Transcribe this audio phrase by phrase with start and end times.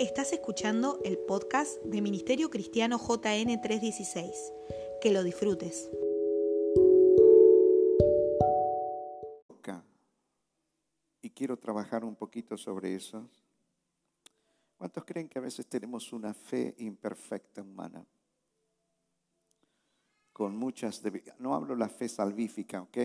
[0.00, 4.52] Estás escuchando el podcast de Ministerio Cristiano JN 316.
[5.00, 5.88] Que lo disfrutes.
[11.22, 13.30] Y quiero trabajar un poquito sobre eso.
[14.76, 18.04] ¿Cuántos creen que a veces tenemos una fe imperfecta humana?
[20.32, 21.00] Con muchas...
[21.38, 22.98] No hablo la fe salvífica, ¿ok?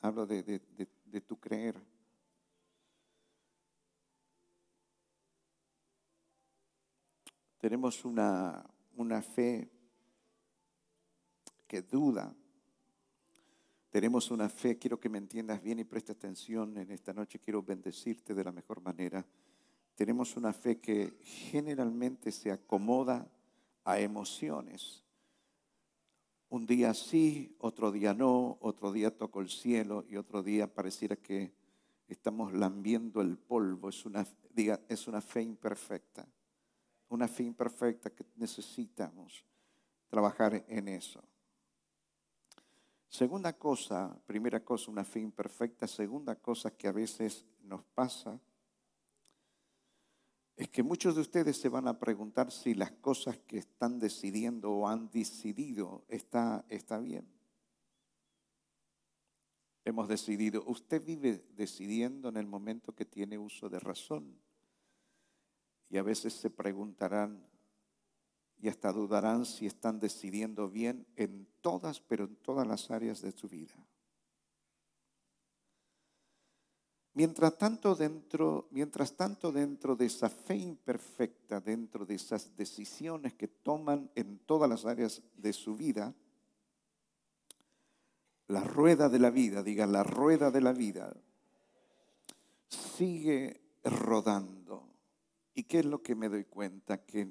[0.00, 0.60] Hablo de, de,
[1.06, 1.80] de tu creer.
[7.58, 8.64] Tenemos una,
[8.96, 9.68] una fe
[11.66, 12.32] que duda.
[13.90, 17.62] Tenemos una fe, quiero que me entiendas bien y preste atención en esta noche, quiero
[17.62, 19.26] bendecirte de la mejor manera.
[19.96, 23.28] Tenemos una fe que generalmente se acomoda
[23.84, 25.02] a emociones.
[26.50, 31.16] Un día sí, otro día no, otro día toco el cielo y otro día pareciera
[31.16, 31.52] que
[32.06, 33.88] estamos lambiendo el polvo.
[33.88, 34.24] Es una,
[34.88, 36.26] es una fe imperfecta
[37.08, 39.44] una fe imperfecta que necesitamos
[40.08, 41.22] trabajar en eso.
[43.08, 45.86] Segunda cosa, primera cosa, una fe imperfecta.
[45.86, 48.38] Segunda cosa que a veces nos pasa
[50.56, 54.72] es que muchos de ustedes se van a preguntar si las cosas que están decidiendo
[54.72, 57.26] o han decidido está, está bien.
[59.84, 64.38] Hemos decidido, usted vive decidiendo en el momento que tiene uso de razón.
[65.90, 67.46] Y a veces se preguntarán
[68.60, 73.32] y hasta dudarán si están decidiendo bien en todas, pero en todas las áreas de
[73.32, 73.74] su vida.
[77.14, 83.48] Mientras tanto, dentro, mientras tanto, dentro de esa fe imperfecta, dentro de esas decisiones que
[83.48, 86.14] toman en todas las áreas de su vida,
[88.46, 91.12] la rueda de la vida, diga la rueda de la vida,
[92.68, 94.87] sigue rodando.
[95.58, 97.04] ¿Y qué es lo que me doy cuenta?
[97.04, 97.28] Que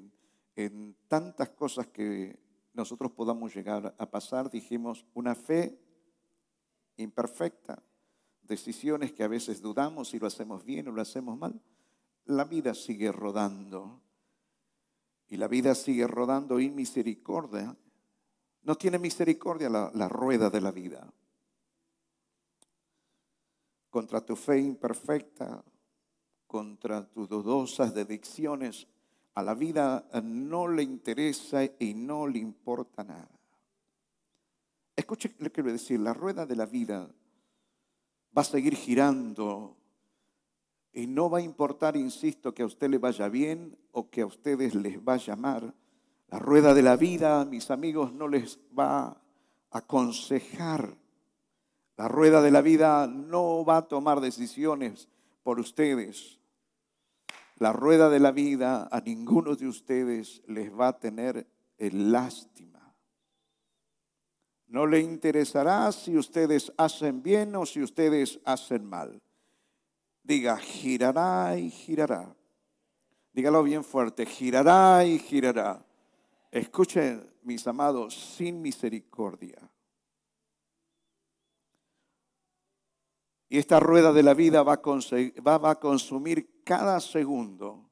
[0.54, 2.38] en, tantas cosas que
[2.74, 5.80] nosotros podamos llegar a pasar, dijimos, una fe
[6.96, 7.82] imperfecta,
[8.42, 11.58] decisiones que a veces dudamos si lo hacemos bien o lo hacemos mal,
[12.26, 14.02] la vida sigue rodando.
[15.28, 17.74] Y la vida sigue rodando en misericordia.
[18.60, 21.10] No tiene misericordia la rueda de la vida.
[23.88, 25.64] Contra tu fe imperfecta,
[26.48, 28.88] contra tus dudosas dedicciones,
[29.34, 33.30] a la vida no le interesa y no le importa nada.
[34.96, 37.08] Escuche lo que quiero decir, la rueda de la vida
[38.36, 39.76] va a seguir girando
[40.92, 44.26] y no va a importar, insisto, que a usted le vaya bien o que a
[44.26, 45.72] ustedes les vaya mal.
[46.28, 49.22] La rueda de la vida, mis amigos, no les va a
[49.70, 50.96] aconsejar.
[51.96, 55.08] La rueda de la vida no va a tomar decisiones
[55.44, 56.37] por ustedes.
[57.58, 61.46] La rueda de la vida a ninguno de ustedes les va a tener
[61.78, 62.94] lástima.
[64.68, 69.20] No le interesará si ustedes hacen bien o si ustedes hacen mal.
[70.22, 72.36] Diga, girará y girará.
[73.32, 75.84] Dígalo bien fuerte, girará y girará.
[76.52, 79.67] Escuchen, mis amados, sin misericordia.
[83.48, 87.88] Y esta rueda de la vida va a, consumir cada segundo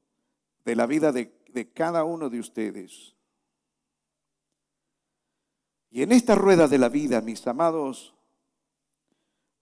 [0.64, 3.16] de la vida de, de cada uno de ustedes.
[5.90, 8.14] Y en esta rueda de la vida, mis amados,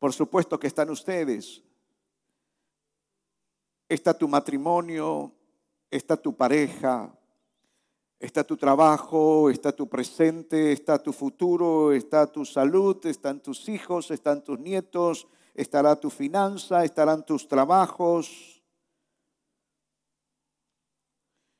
[0.04, 1.62] por supuesto que están ustedes.
[3.88, 5.32] Está tu matrimonio,
[5.90, 7.16] está tu pareja,
[8.18, 14.10] está tu trabajo, está tu presente, está tu futuro, está tu salud, están tus hijos,
[14.10, 18.62] están tus nietos, estará tu finanza, estarán tus trabajos.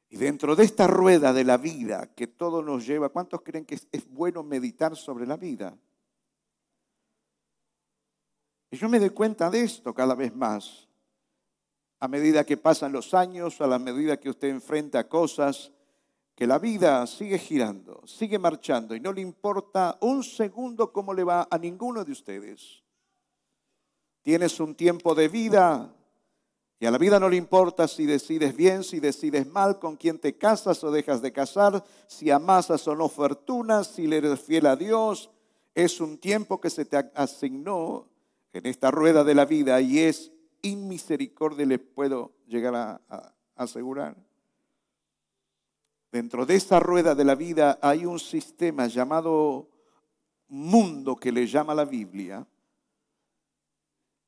[0.08, 3.74] Y dentro de esta rueda de la vida que todo nos lleva, ¿cuántos creen que
[3.74, 5.76] es, bueno meditar sobre la vida?
[8.70, 10.88] Y yo me doy cuenta de esto cada vez más.
[12.00, 15.72] A medida que pasan los años, a la medida que usted enfrenta cosas,
[16.34, 21.22] que la vida sigue girando, sigue marchando y no le importa un segundo cómo le
[21.24, 22.83] va a ninguno de ustedes.
[24.24, 25.94] Tienes un tiempo de vida
[26.80, 30.18] y a la vida no le importa si decides bien, si decides mal, con quién
[30.18, 34.64] te casas o dejas de casar, si amasas o no fortunas, si le eres fiel
[34.64, 35.30] a Dios.
[35.74, 38.08] Es un tiempo que se te asignó
[38.54, 40.32] en esta rueda de la vida y es
[40.62, 44.16] inmisericordia, les puedo llegar a, asegurar.
[46.10, 49.68] Dentro de esta rueda de la vida hay un sistema llamado
[50.48, 52.46] mundo que le llama la Biblia,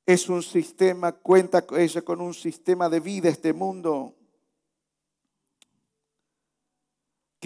[0.06, 4.14] es un sistema, cuenta ella con un sistema de vida este mundo.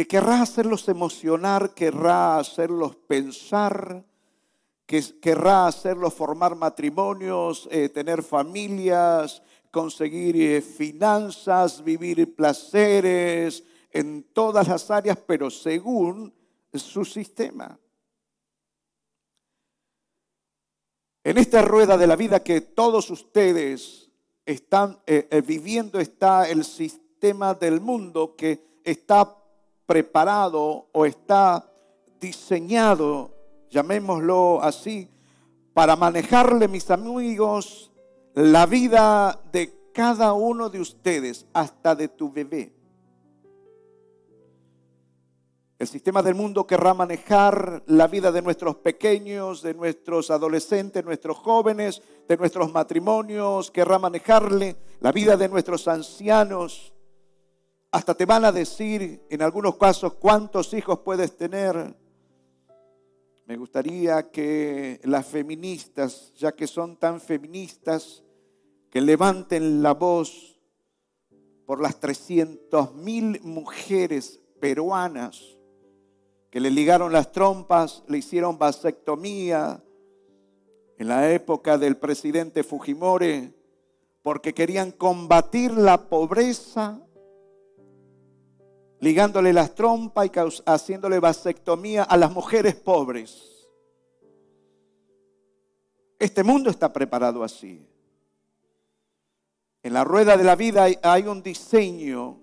[0.00, 4.02] que querrá hacerlos emocionar, querrá hacerlos pensar,
[4.86, 14.68] que querrá hacerlos formar matrimonios, eh, tener familias, conseguir eh, finanzas, vivir placeres en todas
[14.68, 16.32] las áreas, pero según
[16.72, 17.78] su sistema.
[21.22, 24.10] En esta rueda de la vida que todos ustedes
[24.46, 29.36] están eh, eh, viviendo está el sistema del mundo que está
[29.84, 31.70] preparado o está
[32.18, 33.34] diseñado,
[33.70, 35.10] llamémoslo así,
[35.74, 37.92] para manejarle, mis amigos,
[38.34, 42.72] la vida de cada uno de ustedes, hasta de tu bebé.
[45.80, 51.38] El sistema del mundo querrá manejar la vida de nuestros pequeños, de nuestros adolescentes, nuestros
[51.38, 56.92] jóvenes, de nuestros matrimonios, querrá manejarle la vida de nuestros ancianos.
[57.92, 61.96] Hasta te van a decir en algunos casos cuántos hijos puedes tener.
[63.46, 68.22] Me gustaría que las feministas, ya que son tan feministas,
[68.90, 70.60] que levanten la voz
[71.64, 75.56] por las 300 mil mujeres peruanas
[76.50, 79.82] que le ligaron las trompas, le hicieron vasectomía
[80.98, 83.54] en la época del presidente Fujimori,
[84.22, 87.00] porque querían combatir la pobreza,
[88.98, 90.30] ligándole las trompas y
[90.66, 93.68] haciéndole vasectomía a las mujeres pobres.
[96.18, 97.86] Este mundo está preparado así.
[99.82, 102.38] En la rueda de la vida hay un diseño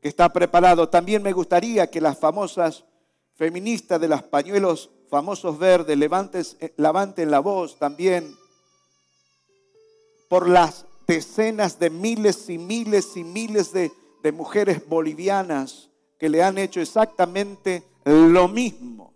[0.00, 0.88] que está preparado.
[0.88, 2.84] También me gustaría que las famosas
[3.34, 8.36] feministas de los pañuelos famosos verdes eh, levanten la voz también
[10.28, 13.90] por las decenas de miles y miles y miles de,
[14.32, 15.88] mujeres bolivianas
[16.18, 19.14] que le han hecho exactamente lo mismo.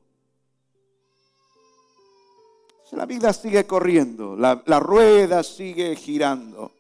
[2.93, 6.73] La vida sigue corriendo, la rueda sigue girando.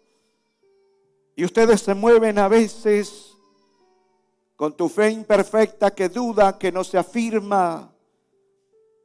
[1.36, 3.33] Y ustedes se mueven a veces
[4.56, 7.92] con tu fe imperfecta que duda, que no se afirma,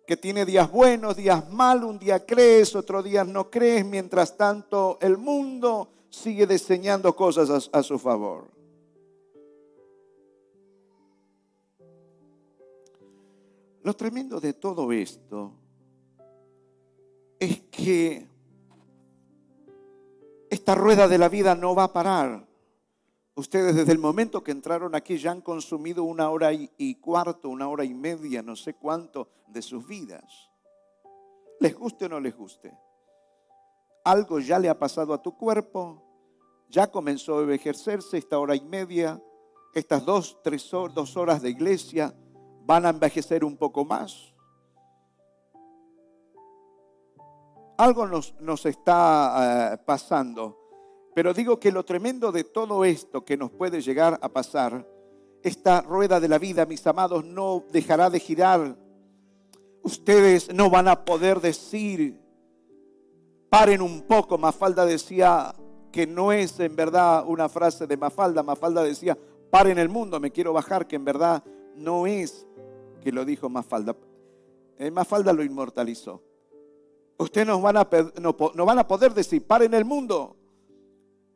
[0.05, 4.97] que tiene días buenos, días malos, un día crees, otro día no crees, mientras tanto
[5.01, 8.47] el mundo sigue diseñando cosas a, a su favor.
[13.83, 15.51] Lo tremendo de todo esto
[17.39, 18.27] es que
[20.49, 22.48] esta rueda de la vida no va a parar.
[23.39, 27.69] Ustedes desde el momento que entraron aquí ya han consumido una hora y, cuarto, una
[27.69, 30.51] hora y media, no sé cuánto, de sus vidas.
[31.61, 32.77] Les guste o no les guste.
[34.03, 36.03] Algo ya le ha pasado a tu cuerpo,
[36.67, 39.23] ya comenzó a envejecerse esta hora y media,
[39.73, 42.13] estas dos, tres horas, dos horas de iglesia
[42.65, 44.33] van a envejecer un poco más.
[47.77, 50.58] Algo nos, nos está eh, pasando.
[51.19, 54.87] Pero digo que lo tremendo de todo esto que nos puede llegar a pasar,
[55.43, 58.77] esta rueda de la vida, mis amados, no dejará de girar.
[59.83, 62.17] Ustedes no van a poder decir,
[63.49, 64.37] paren un poco.
[64.37, 65.53] Mafalda decía
[65.91, 68.41] que no es en verdad una frase de Mafalda.
[68.41, 69.17] Mafalda decía,
[69.51, 71.43] paren el mundo, me quiero bajar, que en verdad
[71.75, 72.47] no es
[73.01, 73.93] que lo dijo Mafalda.
[74.77, 76.23] Eh, Mafalda lo inmortalizó.
[77.17, 77.89] Ustedes no van, a,
[78.21, 80.37] no, no van a poder decir, paren el mundo.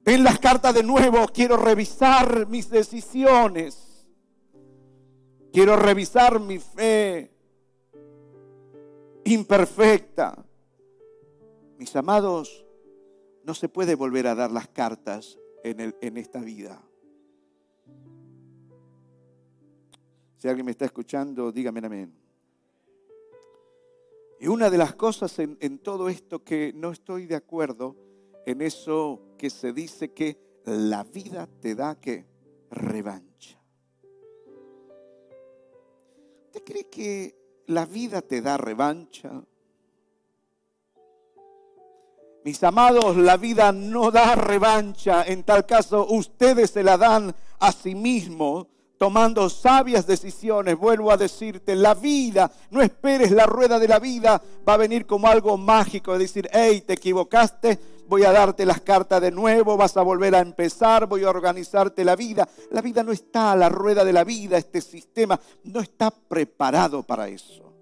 [0.03, 4.05] Ven las cartas de nuevo, quiero revisar mis decisiones.
[5.53, 7.31] Quiero revisar mi fe
[9.24, 10.45] imperfecta.
[11.77, 12.65] Mis amados,
[13.43, 16.81] no se puede volver a dar las cartas en, en esta vida.
[20.38, 22.13] Si alguien me está escuchando, dígame amén.
[24.41, 27.95] Y una de las cosas en, en todo esto que no estoy de acuerdo
[28.45, 32.25] en eso que se dice que la vida te da que
[32.71, 33.59] revancha.
[36.45, 39.43] ¿Usted cree que la vida te da revancha?
[42.43, 45.23] Mis amados, la vida no da revancha.
[45.23, 48.67] En tal caso, ustedes se la dan a sí mismos
[49.03, 50.77] tomando sabias decisiones.
[50.77, 55.05] Vuelvo a decirte, la vida, no esperes la rueda de la vida, va a venir
[55.05, 59.75] como algo mágico, de decir, hey, te equivocaste, voy a darte las cartas de nuevo,
[59.75, 62.48] vas a volver a empezar, voy a organizarte la vida.
[62.72, 67.27] La vida no está la rueda de la vida, este sistema no está preparado para
[67.27, 67.72] eso.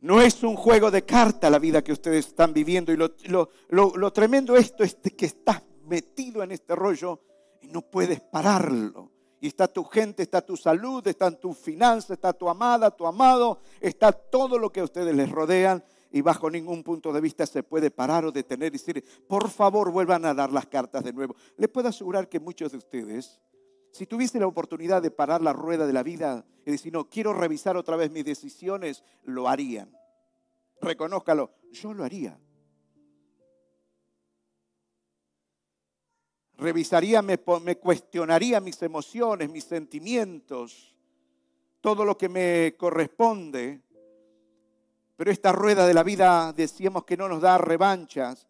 [0.00, 2.92] No es un juego de carta la vida que ustedes están viviendo.
[2.92, 7.20] Y lo, tremendo esto es que estás metido en este rollo
[7.60, 9.10] y no puedes pararlo.
[9.40, 13.60] Y está tu gente, está tu salud, están tus finanzas, está tu amada, tu amado,
[13.80, 17.62] está todo lo que a ustedes les rodean y bajo ningún punto de vista se
[17.62, 21.36] puede parar o detener y decir, por favor vuelvan a dar las cartas de nuevo.
[21.56, 23.40] Les puedo asegurar que muchos de ustedes,
[23.98, 27.32] si tuviese la oportunidad de parar la rueda de la vida y decir, no, quiero
[27.32, 29.94] revisar otra vez mis decisiones, lo harían.
[30.80, 32.38] Reconózcalo, yo lo haría.
[36.56, 40.94] Revisaría, me, me cuestionaría mis emociones, mis sentimientos,
[41.80, 43.82] todo lo que me corresponde
[45.18, 48.46] pero esta rueda de la vida decíamos que no nos da revanchas.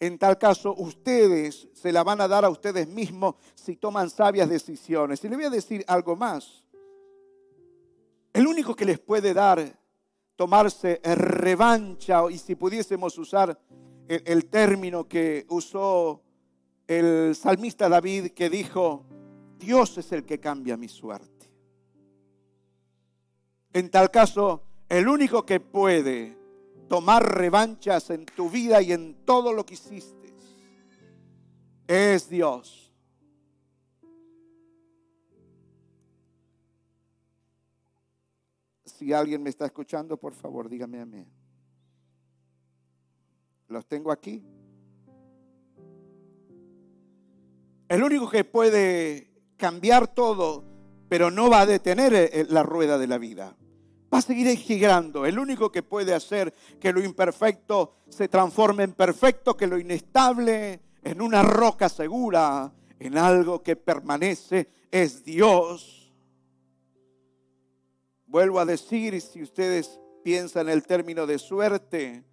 [0.00, 4.48] En tal caso, ustedes se la van a dar a ustedes mismos si toman sabias
[4.48, 5.22] decisiones.
[5.22, 6.64] Y le voy a decir algo más.
[8.32, 9.78] El único que les puede dar,
[10.36, 13.60] tomarse revancha, y si pudiésemos usar
[14.08, 16.22] el, el término que usó
[16.86, 19.04] el salmista David, que dijo,
[19.58, 21.50] Dios es el que cambia mi suerte.
[23.74, 26.39] En tal caso, el único que puede
[26.90, 30.34] tomar revanchas en tu vida y en todo lo que hiciste
[31.86, 32.92] es Dios.
[38.84, 41.24] Si alguien me está escuchando, por favor, dígame a mí.
[43.68, 44.42] Los tengo aquí.
[47.88, 50.64] El único que puede cambiar todo,
[51.08, 53.56] pero no va a detener eh, la rueda de la vida
[54.12, 55.24] va a seguir girando.
[55.26, 60.80] El único que puede hacer que lo imperfecto se transforme en perfecto, que lo inestable
[61.02, 66.12] en una roca segura, en algo que permanece, es Dios.
[68.26, 72.24] Vuelvo a decir, si ustedes piensan en el término de suerte,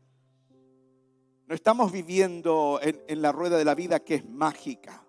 [1.48, 5.08] no estamos viviendo en, en la rueda de la vida que es mágica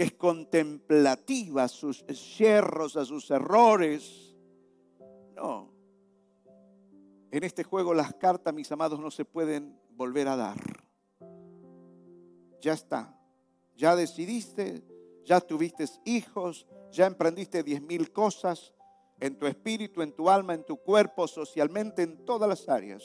[0.00, 2.06] que es contemplativa a sus
[2.38, 4.29] yerros, a sus errores,
[7.30, 10.58] en este juego las cartas, mis amados, no se pueden volver a dar.
[12.60, 13.16] Ya está.
[13.76, 14.82] Ya decidiste,
[15.24, 18.74] ya tuviste hijos, ya emprendiste diez mil cosas
[19.20, 23.04] en tu espíritu, en tu alma, en tu cuerpo, socialmente, en todas las áreas.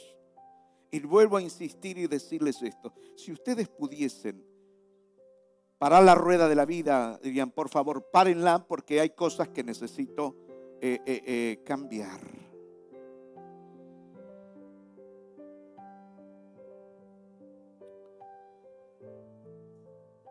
[0.92, 2.94] Y vuelvo a insistir y decirles esto.
[3.16, 4.46] Si ustedes pudiesen
[5.78, 10.45] parar la rueda de la vida, dirían, por favor, párenla porque hay cosas que necesito
[10.82, 12.20] eh, eh, cambiar.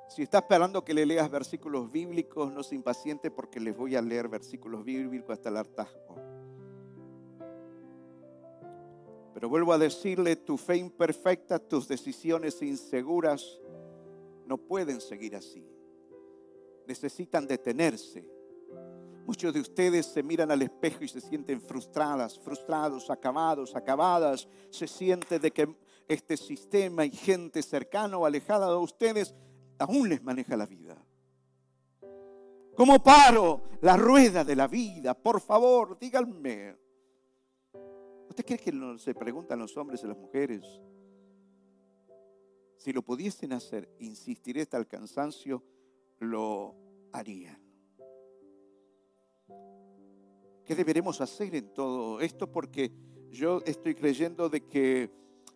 [0.09, 4.03] Si está esperando que le leas versículos bíblicos, no se impaciente porque les voy a
[4.03, 6.15] leer versículos bíblicos hasta el hartazgo.
[9.35, 13.61] Pero vuelvo a decirle, tu fe imperfecta, tus decisiones inseguras,
[14.47, 15.67] no pueden seguir así.
[16.87, 18.34] Necesitan detenerse
[19.27, 24.49] Muchos de ustedes se miran al espejo y se sienten frustradas, frustrados, acabados, acabadas.
[24.71, 25.75] Se siente de que
[26.07, 29.35] este sistema y gente cercana o alejada de ustedes
[29.79, 31.03] aún les maneja la vida.
[32.77, 35.15] ¿Cómo paro la rueda de la vida?
[35.15, 36.77] Por favor, díganme.
[38.29, 40.65] ¿Usted cree que se preguntan los hombres y las mujeres?
[42.77, 45.63] Si lo pudiesen hacer, insistiré hasta el cansancio,
[46.19, 46.75] lo
[47.13, 47.64] harían.
[50.65, 52.51] ¿Qué deberemos hacer en todo esto?
[52.51, 52.91] Porque
[53.31, 55.11] yo estoy creyendo de que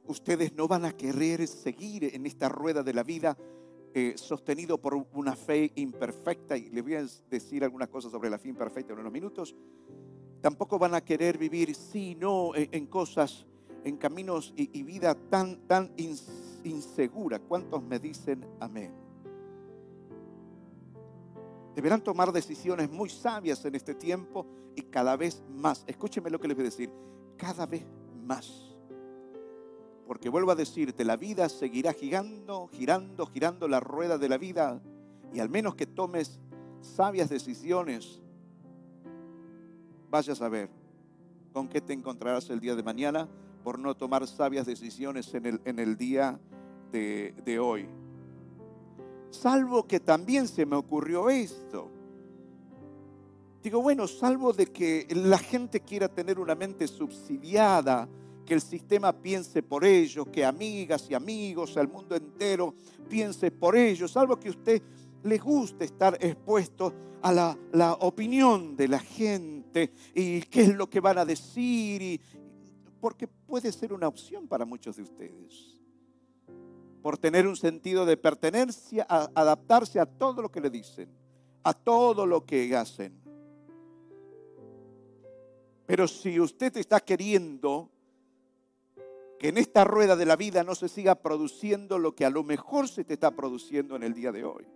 [0.05, 3.37] ustedes no van a querer seguir en esta rueda de la vida
[3.95, 6.59] eh, sostenido por una fe imperfecta.
[6.59, 9.57] Y le voy a decir algunas cosas sobre la fe imperfecta en unos minutos.
[10.43, 13.47] Tampoco van a querer vivir, sí, no, en, cosas,
[13.85, 15.91] en caminos y, vida tan, tan
[16.65, 17.39] insegura.
[17.39, 19.08] ¿Cuántos me dicen amén?
[21.79, 24.45] Deberán tomar decisiones muy sabias en este tiempo
[24.75, 25.85] y cada vez más.
[25.87, 26.91] Escúcheme lo que les voy a decir.
[27.37, 27.87] Cada vez
[28.27, 28.77] más.
[30.05, 34.83] Porque vuelvo a decirte, la vida seguirá girando, girando, girando la rueda de la vida.
[35.33, 36.41] Y al menos que tomes
[36.81, 38.21] sabias decisiones,
[40.11, 40.71] vayas a ver
[41.53, 43.29] con qué te encontrarás el día de mañana
[43.63, 46.41] por no tomar sabias decisiones en el, en el día
[46.91, 47.89] de hoy.
[49.31, 51.91] Salvo que también se me ocurrió esto.
[53.63, 58.09] Digo, bueno, salvo de que la gente quiera tener una mente subsidiada,
[58.47, 62.75] que el sistema piense por ellos, que amigas y amigos, el mundo entero
[63.09, 64.81] piense por ellos, salvo que usted
[65.25, 71.01] le guste estar expuesto a la, opinión de la gente y qué es lo que
[71.01, 72.21] van a decir,
[73.01, 75.78] porque puede ser una opción para muchos de ustedes
[77.09, 81.09] por tener un sentido de pertenencia, a adaptarse a todo lo que le dicen,
[81.63, 83.19] a todo lo que hacen.
[85.87, 87.89] Pero si usted está queriendo
[89.39, 92.45] que en esta rueda de la vida no se siga produciendo lo que a lo
[92.45, 94.67] mejor se te está produciendo en el día de hoy.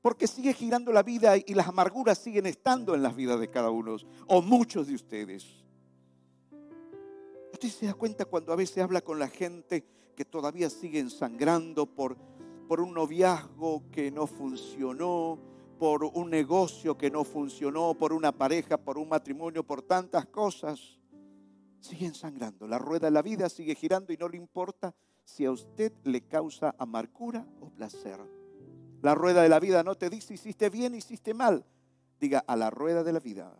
[0.00, 3.70] Porque sigue girando la vida y las amarguras siguen estando en las vidas de cada
[3.70, 3.96] uno
[4.28, 5.63] o muchos de ustedes.
[7.54, 9.84] Usted se da cuenta cuando a veces habla con la gente
[10.16, 12.16] que todavía sigue sangrando por,
[12.66, 15.38] por un noviazgo que no funcionó,
[15.78, 20.98] por un negocio que no funcionó, por una pareja, por un matrimonio, por tantas cosas
[21.78, 22.66] siguen sangrando.
[22.66, 24.92] La rueda de la vida sigue girando y no le importa
[25.22, 28.18] si a usted le causa amargura o placer.
[29.00, 31.64] La rueda de la vida no te dice hiciste bien, hiciste mal.
[32.18, 33.56] Diga a la rueda de la vida.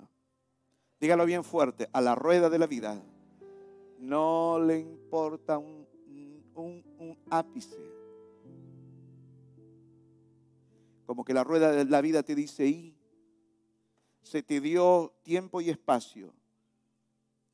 [0.99, 3.01] Dígalo bien fuerte, a la rueda de la vida.
[4.05, 5.85] No le importa un,
[7.31, 7.79] ápice.
[11.07, 12.97] Como que la rueda de la vida te dice, y
[14.23, 16.33] se te dio tiempo y espacio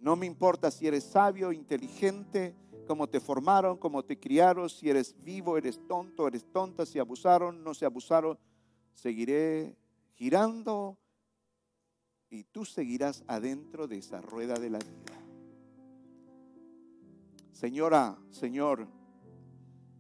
[0.01, 5.15] no me importa si eres sabio, inteligente, cómo te formaron, cómo te criaron, si eres
[5.23, 8.39] vivo, eres tonto, eres tonta, si abusaron, no se abusaron.
[8.95, 9.77] Seguiré
[10.15, 10.97] girando
[12.31, 15.20] y tú seguirás adentro de esa rueda de la vida.
[17.61, 18.89] Señora, Señor,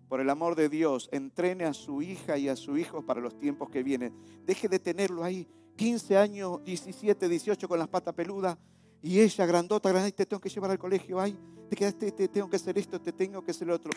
[0.09, 3.39] por el amor de Dios, entrene a su hija y a su hijo para los
[3.39, 4.15] tiempos que vienen.
[4.47, 8.57] Deje de tenerlo ahí 15 años, 17, 18 con las patas peludas
[9.03, 11.37] y ella, grandota, grandota, te tengo que llevar al colegio, ay,
[11.69, 13.93] te quedaste, te tengo que hacer esto, te tengo que hacer lo otro.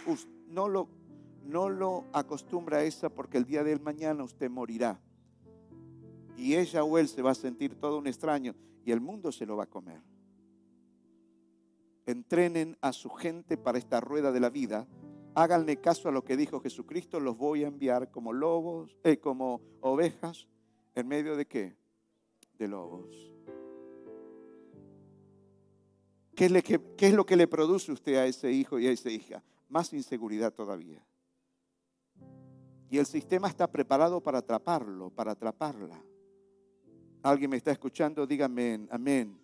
[0.50, 0.89] no lo,
[1.46, 5.00] no lo acostumbra a esa porque el día del mañana usted morirá.
[6.36, 9.46] Y ella o él se va a sentir todo un extraño y el mundo se
[9.46, 10.01] lo va a comer.
[12.06, 14.88] Entrenen a su gente para esta rueda de la vida.
[15.36, 17.20] Háganle caso a lo que dijo Jesucristo.
[17.20, 20.48] Los voy a enviar como lobos, eh, como ovejas,
[20.96, 21.76] en medio de qué?
[22.58, 23.34] De lobos.
[26.36, 26.46] ¿Qué
[26.98, 29.44] es, lo que le produce usted a ese hijo y a esa hija?
[29.70, 31.06] Más inseguridad todavía.
[32.89, 36.04] Y el sistema está preparado para atraparlo, para atraparla.
[37.22, 39.42] Alguien me está escuchando, dígame amén.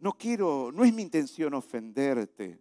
[0.00, 2.58] No quiero, no es mi intención ofenderte.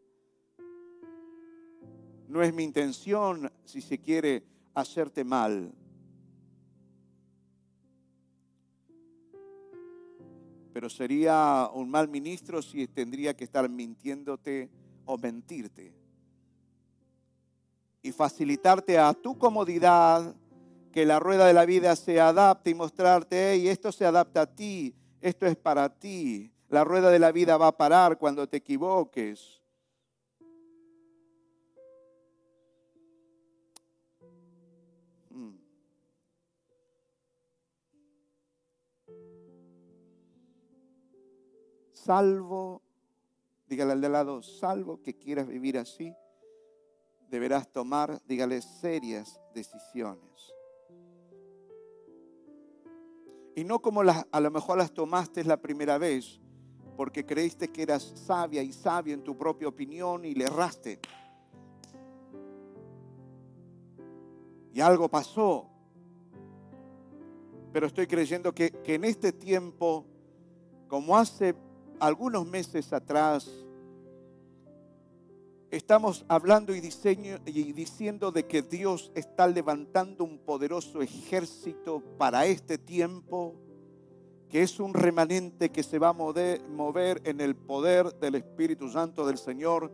[2.27, 5.73] No es mi intención, si se quiere, hacerte mal.
[10.79, 14.69] pero sería un mal ministro si tendría que estar mintiéndote
[15.03, 15.93] o mentirte.
[18.01, 20.33] Y facilitarte a tu comodidad
[20.93, 24.55] que la rueda de la vida se adapte y mostrarte, y esto se adapta a
[24.55, 26.49] ti, esto es para ti.
[26.69, 29.59] La rueda de la vida va a parar cuando te equivoques.
[42.09, 42.81] salvo,
[43.67, 46.11] dígale al de lado, salvo que quieras vivir así,
[47.29, 50.51] deberás tomar, dígale, serias decisiones.
[53.55, 56.41] Y no como las, a lo mejor las tomaste la primera vez,
[56.99, 60.99] porque creíste que eras sabia y sabia en tu propia opinión y le erraste.
[64.73, 65.65] Y algo pasó.
[67.71, 70.05] Pero estoy creyendo que, que en este tiempo,
[70.89, 71.55] como hace
[72.01, 73.49] algunos meses atrás
[75.71, 82.77] estamos hablando y, y, diciendo de que Dios está levantando un poderoso ejército para este
[82.77, 83.55] tiempo,
[84.49, 89.25] que es un remanente que se va a mover en el poder del Espíritu Santo
[89.25, 89.91] del Señor,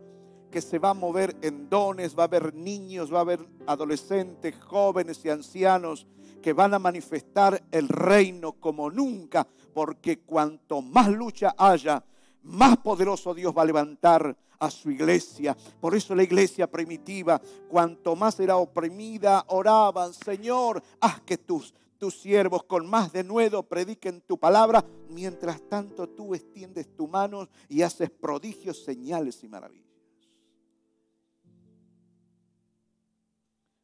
[0.50, 4.54] que se va a mover en dones, va a haber niños, va a haber adolescentes,
[4.64, 6.06] jóvenes y ancianos
[6.42, 12.02] que van a manifestar el reino como nunca, porque cuanto más lucha haya,
[12.44, 15.54] más poderoso Dios va a levantar a su iglesia.
[15.80, 22.18] Por eso la iglesia primitiva, cuanto más era oprimida, oraban, Señor, haz que tus, tus
[22.20, 28.10] siervos con más denuedo prediquen tu palabra, mientras tanto tú extiendes tu mano y haces
[28.10, 29.86] prodigios, señales y maravillas.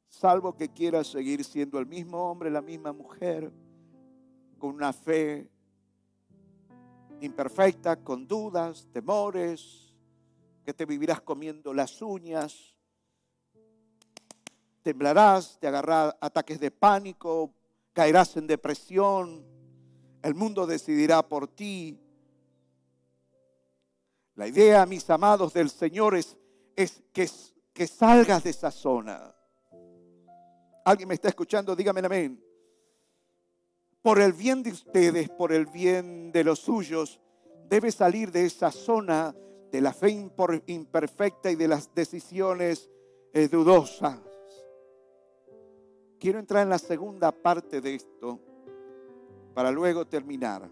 [0.09, 3.53] Salvo que quieras seguir siendo el mismo hombre, la misma mujer,
[4.59, 5.51] con una fe
[7.20, 9.92] imperfecta, con dudas, temores,
[10.64, 12.77] que te vivirás comiendo las uñas,
[14.83, 17.53] temblarás, te agarrarás ataques de pánico,
[17.92, 19.44] caerás en depresión,
[20.22, 21.98] el mundo decidirá por ti.
[24.35, 26.37] La idea, mis amados, del Señor es,
[27.14, 29.35] que salgas de esa zona.
[30.85, 31.76] ¿Alguien me está escuchando?
[31.76, 32.42] Dígame amén.
[34.00, 37.20] Por el bien de ustedes, por el bien de los suyos,
[37.68, 39.35] debe salir de esa zona
[39.70, 40.11] de la fe
[40.66, 42.90] imperfecta y de las decisiones
[43.33, 44.18] eh, dudosas.
[46.23, 48.39] Quiero entrar en la segunda parte de esto
[49.55, 50.71] para luego terminar.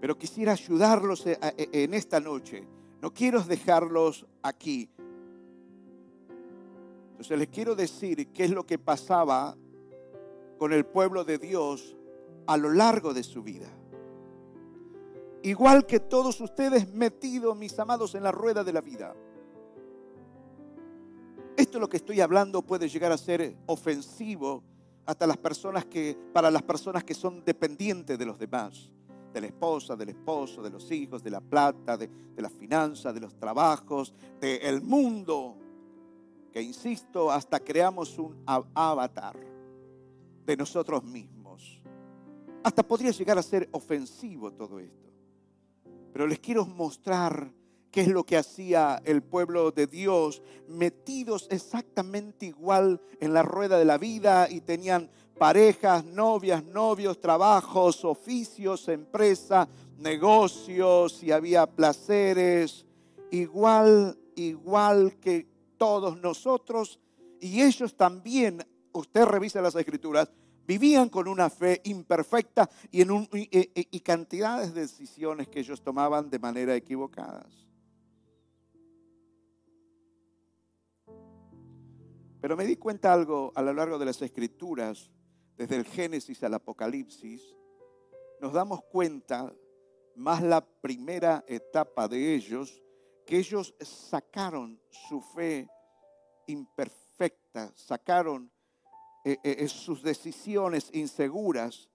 [0.00, 2.66] Pero quisiera ayudarlos eh, eh, en esta noche.
[3.00, 4.90] No quiero dejarlos aquí.
[7.12, 9.56] Entonces les quiero decir qué es lo que pasaba
[10.58, 11.96] con el pueblo de Dios
[12.48, 13.68] a lo largo de su vida.
[15.44, 19.14] Igual que todos ustedes metidos, mis amados, en la rueda de la vida.
[21.66, 24.62] Esto es lo que estoy hablando puede llegar a ser ofensivo
[25.04, 28.92] hasta las personas que, para las personas que son dependientes de los demás,
[29.34, 33.12] de la esposa, del esposo, de los hijos, de la plata, de, de las finanzas,
[33.12, 35.56] de los trabajos, del mundo,
[36.52, 39.36] que insisto, hasta creamos un avatar
[40.46, 41.82] de nosotros mismos.
[42.62, 45.10] Hasta podría llegar a ser ofensivo todo esto.
[46.12, 47.52] Pero les quiero mostrar
[47.96, 53.78] qué es lo que hacía el pueblo de Dios, metidos exactamente igual en la rueda
[53.78, 62.84] de la vida y tenían parejas, novias, novios, trabajos, oficios, empresa, negocios y había placeres,
[63.30, 65.46] igual, igual que
[65.78, 67.00] todos nosotros.
[67.40, 70.30] Y ellos también, usted revisa las escrituras,
[70.66, 76.28] vivían con una fe imperfecta y, en un, y, cantidades de decisiones que ellos tomaban
[76.28, 77.65] de manera equivocadas.
[82.46, 85.10] Pero me di cuenta algo a lo largo de las escrituras,
[85.56, 87.42] desde el Génesis al Apocalipsis,
[88.40, 89.52] nos damos cuenta,
[90.14, 92.80] más la primera etapa de ellos,
[93.26, 95.68] que ellos sacaron su fe
[96.46, 98.52] imperfecta, sacaron
[99.24, 101.90] eh, eh, eh, sus decisiones inseguras,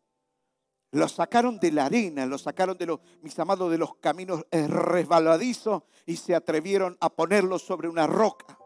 [0.92, 5.84] los sacaron de la arena, los sacaron de los, mis amados, de los caminos resbaladizos
[6.06, 8.58] y se atrevieron a ponerlos sobre una roca.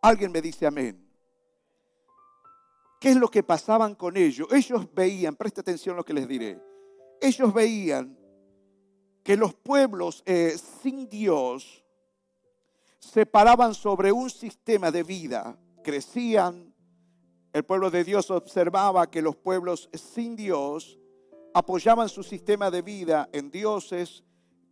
[0.00, 1.08] Alguien me dice amén.
[3.00, 4.48] ¿Qué es lo que pasaban con ellos?
[4.52, 6.60] Ellos veían, presta atención a lo que les diré.
[7.20, 8.18] Ellos veían
[9.22, 11.84] que los pueblos eh, sin Dios
[12.98, 16.74] se paraban sobre un sistema de vida, crecían.
[17.52, 20.98] El pueblo de Dios observaba que los pueblos sin Dios
[21.54, 24.24] apoyaban su sistema de vida en dioses,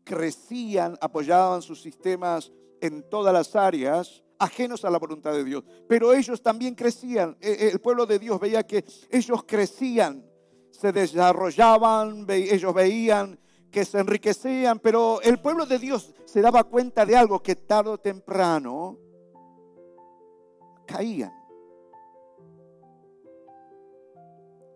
[0.05, 5.65] crecían, apoyaban sus sistemas en todas las áreas ajenos a la voluntad de Dios.
[5.89, 7.37] Pero ellos también crecían.
[7.41, 10.25] E, e, el pueblo de Dios veía que ellos crecían,
[10.71, 13.39] se desarrollaban, ellos veían
[13.71, 17.91] que se enriquecían, pero el pueblo de Dios se daba cuenta de algo que tarde
[17.91, 18.99] o temprano
[20.87, 21.33] caían.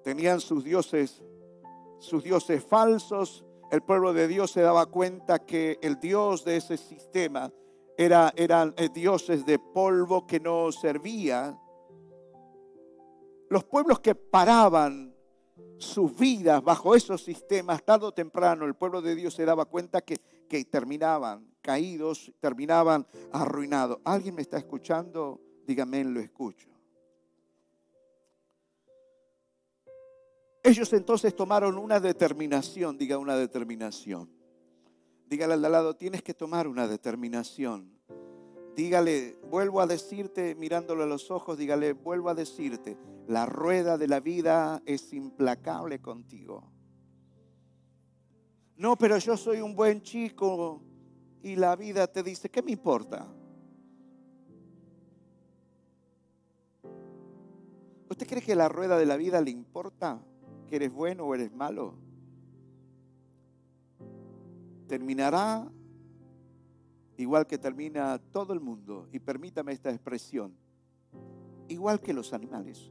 [0.03, 1.23] Tenían sus dioses,
[1.99, 3.44] sus dioses falsos.
[3.70, 7.53] El pueblo de Dios se daba cuenta que el Dios de ese sistema
[8.01, 11.59] eran eh, dioses de polvo que no servían.
[13.51, 15.15] Los pueblos que paraban
[15.77, 20.01] sus vidas bajo esos sistemas, tarde o temprano, el pueblo de Dios se daba cuenta
[20.01, 23.99] que, que terminaban caídos, terminaban arruinados.
[24.05, 25.41] ¿Alguien me está escuchando?
[25.67, 26.69] Dígame, lo escucho.
[30.63, 34.39] Ellos entonces tomaron una determinación, diga una determinación.
[35.31, 37.88] Dígale al lado, tienes que tomar una determinación.
[38.75, 44.09] Dígale, vuelvo a decirte, mirándolo a los ojos, dígale, vuelvo a decirte, la rueda de
[44.09, 46.73] la vida es implacable contigo.
[48.77, 50.83] No, pero yo soy un buen chico
[51.45, 53.33] y la vida te dice, ¿qué me importa?
[58.09, 60.21] ¿Usted cree que la rueda de la vida le importa
[60.66, 62.10] que eres bueno o eres malo?
[64.90, 65.70] Terminará
[67.16, 70.53] igual que termina todo el mundo, y permítame esta expresión,
[71.68, 72.90] igual que los animales,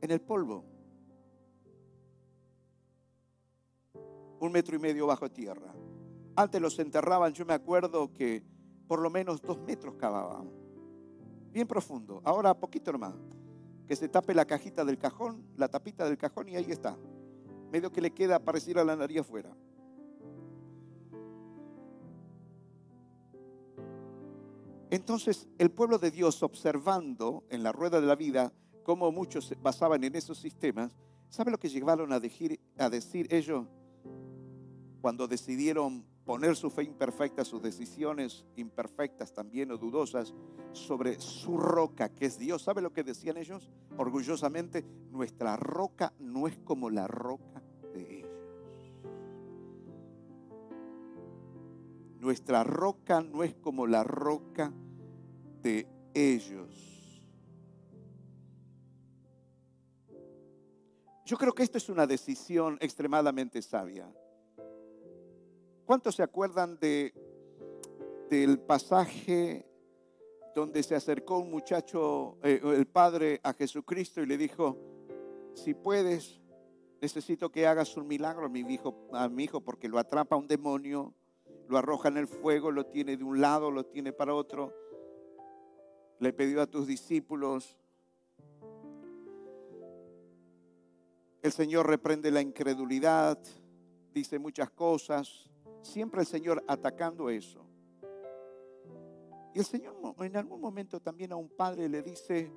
[0.00, 0.64] en el polvo,
[4.40, 5.74] un metro y medio bajo tierra.
[6.36, 8.42] Antes los enterraban, yo me acuerdo que
[8.88, 10.50] por lo menos dos metros cavaban,
[11.52, 13.14] bien profundo, ahora poquito nomás,
[13.86, 16.96] que se tape la cajita del cajón, la tapita del cajón y ahí está,
[17.70, 19.54] medio que le queda pareciera la nariz afuera.
[24.90, 28.52] Entonces el pueblo de Dios observando en la rueda de la vida
[28.84, 30.96] cómo muchos se basaban en esos sistemas,
[31.28, 33.66] ¿sabe lo que llegaron a decir, a decir ellos
[35.00, 40.34] cuando decidieron poner su fe imperfecta, sus decisiones imperfectas también o dudosas
[40.72, 42.62] sobre su roca, que es Dios.
[42.62, 43.70] ¿Sabe lo que decían ellos?
[43.96, 47.55] Orgullosamente, nuestra roca no es como la roca
[52.26, 54.72] Nuestra roca no es como la roca
[55.62, 57.22] de ellos.
[61.24, 64.12] Yo creo que esto es una decisión extremadamente sabia.
[65.84, 67.14] ¿Cuántos se acuerdan de,
[68.28, 69.64] del pasaje
[70.52, 74.76] donde se acercó un muchacho, eh, el padre, a Jesucristo y le dijo,
[75.54, 76.40] si puedes,
[77.00, 80.48] necesito que hagas un milagro a mi hijo, a mi hijo porque lo atrapa un
[80.48, 81.14] demonio,
[81.68, 84.72] lo arroja en el fuego, lo tiene de un lado, lo tiene para otro.
[86.18, 87.76] Le pidió a tus discípulos.
[91.42, 93.38] El Señor reprende la incredulidad,
[94.12, 95.50] dice muchas cosas.
[95.82, 97.64] Siempre el Señor atacando eso.
[99.54, 102.50] Y el Señor en algún momento también a un padre le dice,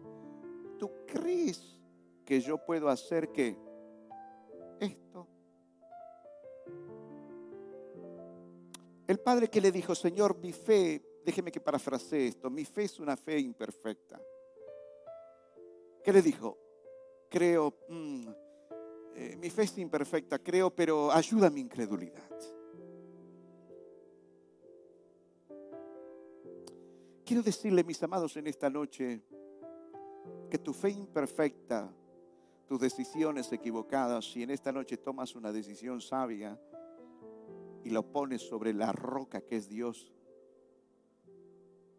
[0.78, 1.80] ¿tú crees
[2.26, 3.58] que yo puedo hacer que
[4.80, 5.28] esto?
[9.10, 13.00] El padre que le dijo, Señor, mi fe, déjeme que parafrasee esto, mi fe es
[13.00, 14.22] una fe imperfecta.
[16.04, 16.56] ¿Qué le dijo?
[17.28, 18.28] Creo, mm,
[19.15, 22.30] eh, mi fe es imperfecta, creo, pero ayuda mi incredulidad.
[27.26, 29.24] Quiero decirle, mis amados, en esta noche,
[30.52, 31.91] que tu fe imperfecta,
[32.67, 36.56] tus decisiones equivocadas, si en esta noche tomas una decisión sabia
[37.89, 40.13] y lo pones sobre la roca que es Dios,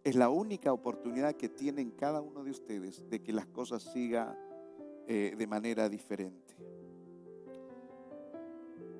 [0.05, 4.38] es la única oportunidad que tienen cada uno de ustedes de que las cosas sigan
[5.09, 6.55] eh, de manera diferente.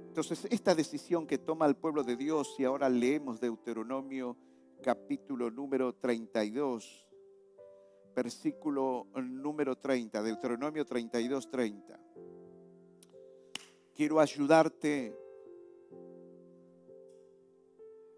[0.09, 4.37] Entonces, esta decisión que toma el pueblo de Dios, y ahora leemos Deuteronomio
[4.83, 7.09] capítulo número 32,
[8.17, 12.01] versículo número 30, Deuteronomio 32, 30.
[13.95, 15.20] Quiero ayudarte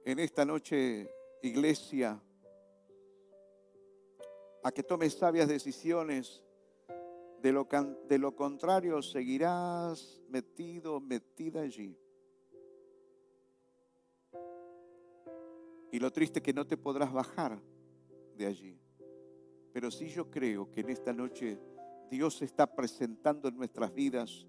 [0.04, 1.08] en esta noche,
[1.42, 2.20] iglesia,
[4.62, 6.44] a que tomes sabias decisiones.
[7.40, 7.66] De lo,
[8.08, 11.98] de lo contrario, seguirás metido, metida allí.
[15.90, 17.60] Y lo triste es que no te podrás bajar
[18.36, 18.78] de allí.
[19.72, 21.58] Pero sí yo creo que en esta noche
[22.08, 24.46] Dios se está presentando en nuestras vidas,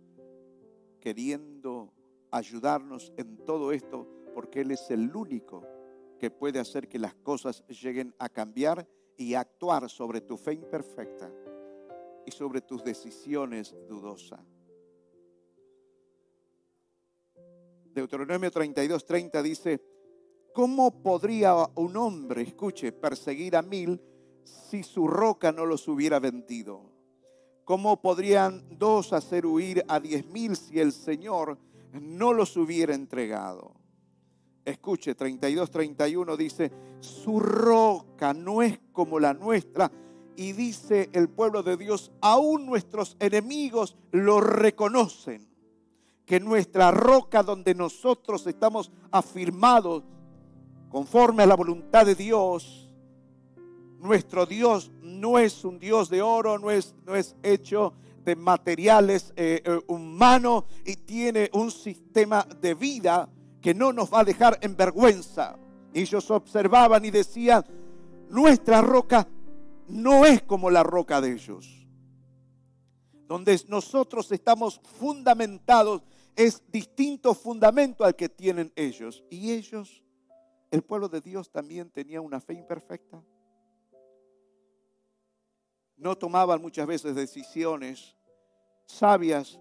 [0.99, 1.91] queriendo
[2.29, 5.63] ayudarnos en todo esto, porque Él es el único
[6.19, 11.31] que puede hacer que las cosas lleguen a cambiar y actuar sobre tu fe imperfecta
[12.25, 14.39] y sobre tus decisiones dudosas.
[17.93, 19.81] Deuteronomio 32, 30 dice,
[20.53, 24.01] ¿Cómo podría un hombre, escuche, perseguir a mil
[24.43, 26.91] si su roca no los hubiera vendido?
[27.65, 31.57] ¿Cómo podrían dos hacer huir a diez mil si el Señor
[31.93, 33.82] no los hubiera entregado?
[34.65, 39.91] Escuche, 32, 31 dice, su roca no es como la nuestra.
[40.36, 45.47] Y dice el pueblo de Dios, aún nuestros enemigos lo reconocen.
[46.26, 50.04] Que nuestra roca donde nosotros estamos afirmados
[50.89, 52.89] conforme a la voluntad de Dios.
[53.99, 59.34] Nuestro Dios no es un Dios de oro, no es, no es hecho de materiales
[59.36, 63.30] eh, eh, humanos y tiene un sistema de vida
[63.63, 65.58] que no nos va a dejar en vergüenza.
[65.93, 67.63] Ellos observaban y decían,
[68.30, 69.26] nuestra roca
[69.88, 71.88] no es como la roca de ellos.
[73.26, 76.04] Donde nosotros estamos fundamentados
[76.36, 79.23] es distinto fundamento al que tienen ellos.
[79.30, 80.04] Y ellos
[80.69, 83.23] el pueblo de Dios también tenía una fe imperfecta.
[85.95, 88.17] No tomaban muchas veces decisiones
[88.86, 89.58] sabias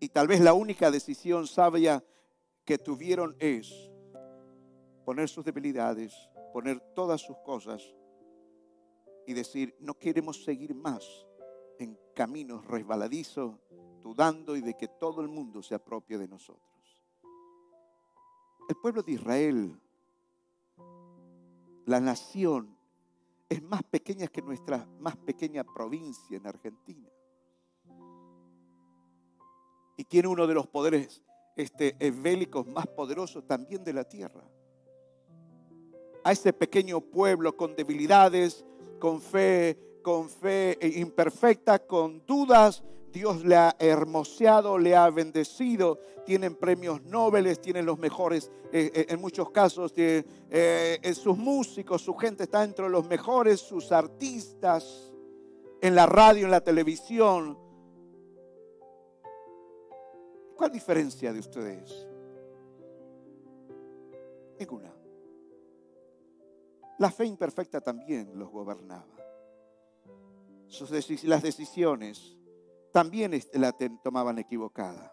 [0.00, 2.02] y tal vez la única decisión sabia
[2.64, 3.90] que tuvieron es
[5.04, 6.14] poner sus debilidades,
[6.52, 7.82] poner todas sus cosas
[9.26, 11.26] y decir, no queremos seguir más
[11.78, 13.58] en caminos resbaladizos,
[14.00, 17.02] dudando y de que todo el mundo se apropie de nosotros.
[18.68, 19.80] El pueblo de Israel
[21.84, 22.76] la nación
[23.48, 27.08] es más pequeña que nuestra más pequeña provincia en Argentina.
[29.96, 31.22] Y tiene uno de los poderes
[31.56, 34.42] este, bélicos más poderosos también de la tierra.
[36.24, 38.64] A ese pequeño pueblo con debilidades,
[38.98, 46.56] con fe, con fe imperfecta, con dudas, Dios le ha hermoseado, le ha bendecido, tienen
[46.56, 52.44] premios Nobel, tienen los mejores, eh, eh, en muchos casos, eh, sus músicos, su gente
[52.44, 55.12] está entre los mejores, sus artistas,
[55.82, 57.58] en la radio, en la televisión.
[60.62, 62.06] ¿Cuál diferencia de ustedes?
[64.60, 64.94] Ninguna.
[67.00, 69.08] La fe imperfecta también los gobernaba.
[70.68, 70.88] Sus
[71.24, 72.38] las decisiones
[72.92, 73.72] también la
[74.04, 75.12] tomaban equivocada.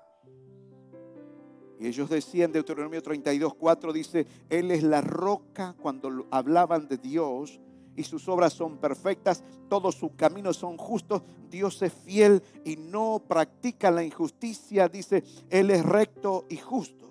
[1.79, 7.59] Y ellos decían, Deuteronomio 32, 4 dice, Él es la roca cuando hablaban de Dios
[7.99, 13.21] y sus obras son perfectas, todos sus caminos son justos, Dios es fiel y no
[13.27, 17.09] practica la injusticia, dice, Él es recto y justo.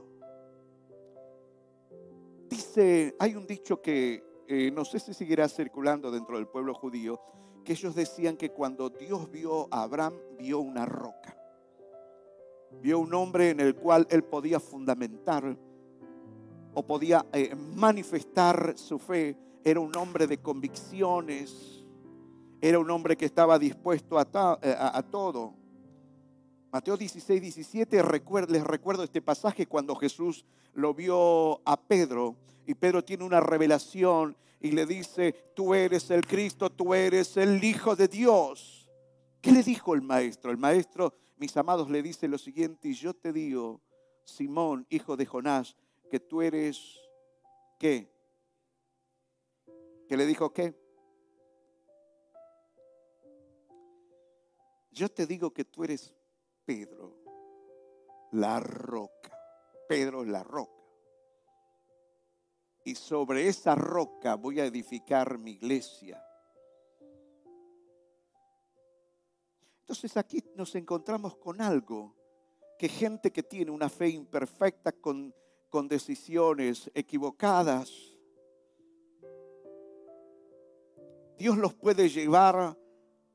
[2.49, 7.21] Dice, hay un dicho que eh, no sé si seguirá circulando dentro del pueblo judío,
[7.67, 11.37] que ellos decían que cuando Dios vio a Abraham, vio una roca.
[12.81, 15.55] Vio un hombre en el cual él podía fundamentar
[16.73, 19.37] o podía eh, manifestar su fe.
[19.69, 21.85] Era un hombre de convicciones.
[22.59, 25.53] Era un hombre que estaba dispuesto a, eh, a, todo.
[26.73, 28.03] Mateo 16, 17,
[28.49, 34.35] les recuerdo este pasaje cuando Jesús lo vio a Pedro y Pedro tiene una revelación
[34.59, 38.89] y le dice, tú eres el Cristo, tú eres el Hijo de Dios.
[39.43, 40.51] ¿Qué le dijo el maestro?
[40.51, 43.83] El maestro, mis amados, le dice lo siguiente, y yo te digo,
[44.25, 45.77] Simón, hijo de Jonás,
[46.11, 46.99] que tú eres,
[47.79, 48.18] ¿qué?
[50.09, 50.75] ¿Qué le dijo qué?
[54.91, 56.15] Yo te digo que tú eres
[56.65, 57.17] Pedro,
[58.33, 59.39] la roca.
[59.89, 60.79] Pedro la roca
[62.89, 66.25] y sobre esa roca voy a edificar mi iglesia.
[69.81, 72.15] Entonces aquí nos encontramos con algo,
[72.79, 75.35] que gente que tiene una fe imperfecta con,
[75.69, 78.17] con decisiones equivocadas,
[81.39, 82.77] Dios los puede llevar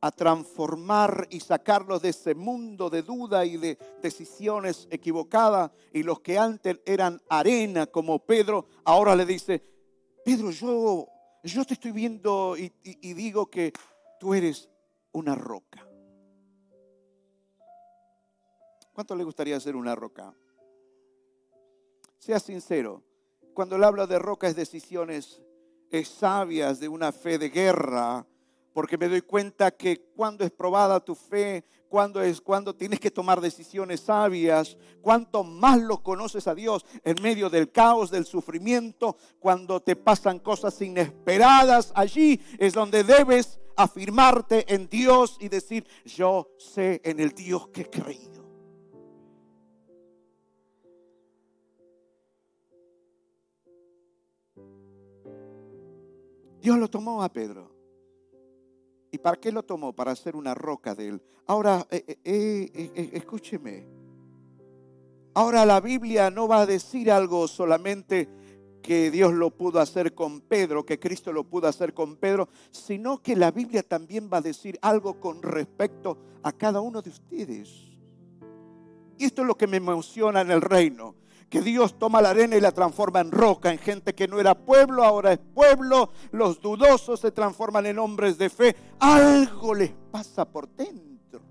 [0.01, 5.71] a transformar y sacarlos de ese mundo de duda y de decisiones equivocadas.
[5.93, 9.63] Y los que antes eran arena como Pedro, ahora le dice,
[10.25, 11.07] Pedro, yo,
[11.43, 13.71] yo te estoy viendo y, y digo que
[14.19, 14.69] tú eres
[15.13, 15.87] una roca.
[18.91, 20.33] ¿Cuánto le gustaría ser una roca?
[22.19, 23.01] Sea sincero.
[23.53, 25.41] Cuando él habla de roca es decisiones es
[26.03, 28.25] sabias, de una fe de guerra,
[28.73, 33.11] porque me doy cuenta que cuando es probada tu fe, cuando es cuando tienes que
[33.11, 39.15] tomar decisiones sabias, cuanto más lo conoces a Dios en medio del caos, del sufrimiento,
[39.39, 46.49] cuando te pasan cosas inesperadas, allí es donde debes afirmarte en Dios y decir, yo
[46.57, 48.42] sé en el Dios que he creído.
[56.63, 57.69] Dios lo tomó a Pedro.
[59.11, 59.91] ¿Y para qué lo tomó?
[59.91, 61.21] Para hacer una roca de él.
[61.45, 63.85] Ahora, eh, eh, eh, escúcheme.
[65.33, 68.29] Ahora la Biblia no va a decir algo solamente
[68.81, 73.21] que Dios lo pudo hacer con Pedro, que Cristo lo pudo hacer con Pedro, sino
[73.21, 77.89] que la Biblia también va a decir algo con respecto a cada uno de ustedes.
[79.17, 82.55] Y esto es lo que me emociona en el reino que Dios toma la arena
[82.55, 86.61] y la transforma en roca, en gente que no era pueblo, ahora es pueblo, los
[86.61, 91.41] dudosos se transforman en hombres de fe, algo les pasa por dentro,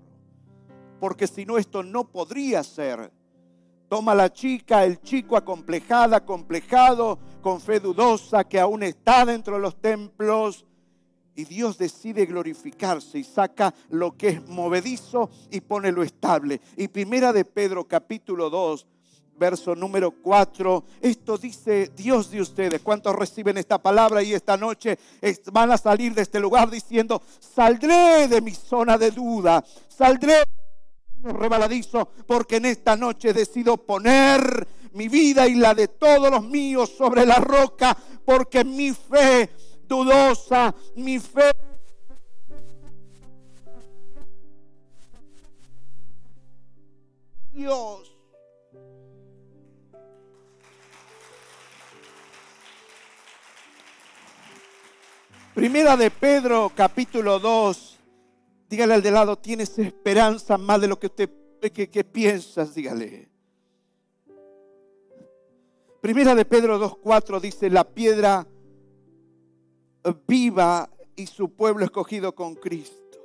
[0.99, 3.11] porque si no esto no podría ser.
[3.89, 9.61] Toma la chica, el chico acomplejada, acomplejado, con fe dudosa, que aún está dentro de
[9.61, 10.65] los templos,
[11.35, 16.61] y Dios decide glorificarse y saca lo que es movedizo y pone lo estable.
[16.77, 18.85] Y primera de Pedro capítulo 2,
[19.37, 20.83] verso número 4.
[21.01, 22.81] Esto dice Dios de ustedes.
[22.81, 24.97] ¿Cuántos reciben esta palabra y esta noche
[25.51, 30.43] van a salir de este lugar diciendo, saldré de mi zona de duda, saldré
[31.23, 36.93] rebaladizo, porque en esta noche decido poner mi vida y la de todos los míos
[36.97, 39.49] sobre la roca, porque mi fe
[39.87, 41.51] dudosa, mi fe
[47.53, 48.12] Dios
[55.53, 57.99] Primera de Pedro, capítulo 2.
[58.67, 61.29] Dígale al de lado, tienes esperanza más de lo que usted
[61.71, 63.29] que, piensas, dígale.
[66.01, 68.47] Primera de Pedro 2.4 dice, la piedra
[70.27, 73.19] viva y su pueblo escogido con Cristo.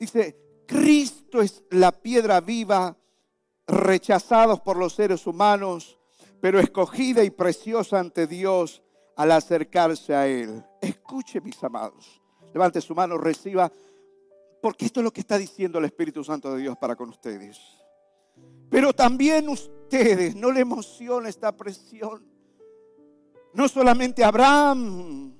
[0.00, 2.96] Dice, Cristo es la piedra viva,
[3.66, 5.98] rechazados por los seres humanos,
[6.40, 8.82] pero escogida y preciosa ante Dios
[9.16, 10.64] al acercarse a Él.
[10.80, 12.20] Escuche, mis amados.
[12.52, 13.72] Levante su mano, reciba,
[14.60, 17.58] porque esto es lo que está diciendo el Espíritu Santo de Dios para con ustedes.
[18.70, 22.26] Pero también ustedes, no le emociona esta presión.
[23.54, 25.34] No solamente Abraham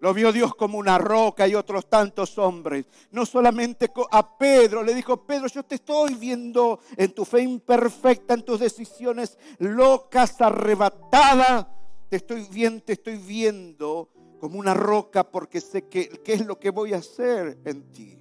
[0.00, 2.86] lo vio Dios como una roca y otros tantos hombres.
[3.10, 8.34] No solamente a Pedro le dijo, Pedro, yo te estoy viendo en tu fe imperfecta,
[8.34, 11.66] en tus decisiones locas, arrebatadas.
[12.08, 16.58] Te estoy viendo, te estoy viendo como una roca porque sé que, qué es lo
[16.58, 18.18] que voy a hacer en ti.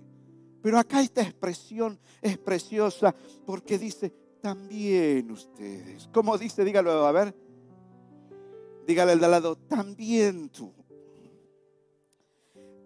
[0.62, 3.16] Pero acá esta expresión es preciosa
[3.46, 4.12] porque dice,
[4.42, 6.08] también ustedes.
[6.14, 6.64] Como dice?
[6.64, 7.36] Dígalo, a ver.
[8.88, 10.74] Dígale al de al lado, también tú.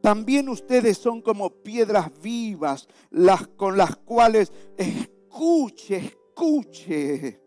[0.02, 7.42] También ustedes son como piedras vivas, las con las cuales escuche, escuche,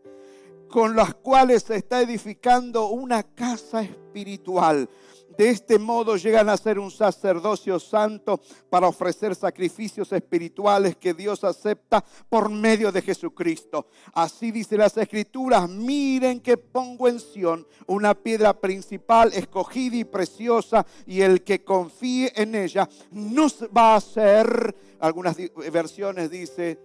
[0.72, 4.88] con las cuales se está edificando una casa espiritual
[5.36, 11.42] de este modo llegan a ser un sacerdocio santo para ofrecer sacrificios espirituales que Dios
[11.44, 13.86] acepta por medio de Jesucristo.
[14.12, 20.84] Así dice las escrituras, miren que pongo en Sión una piedra principal escogida y preciosa
[21.06, 23.46] y el que confíe en ella no
[23.76, 25.36] va a ser, algunas
[25.72, 26.78] versiones dice,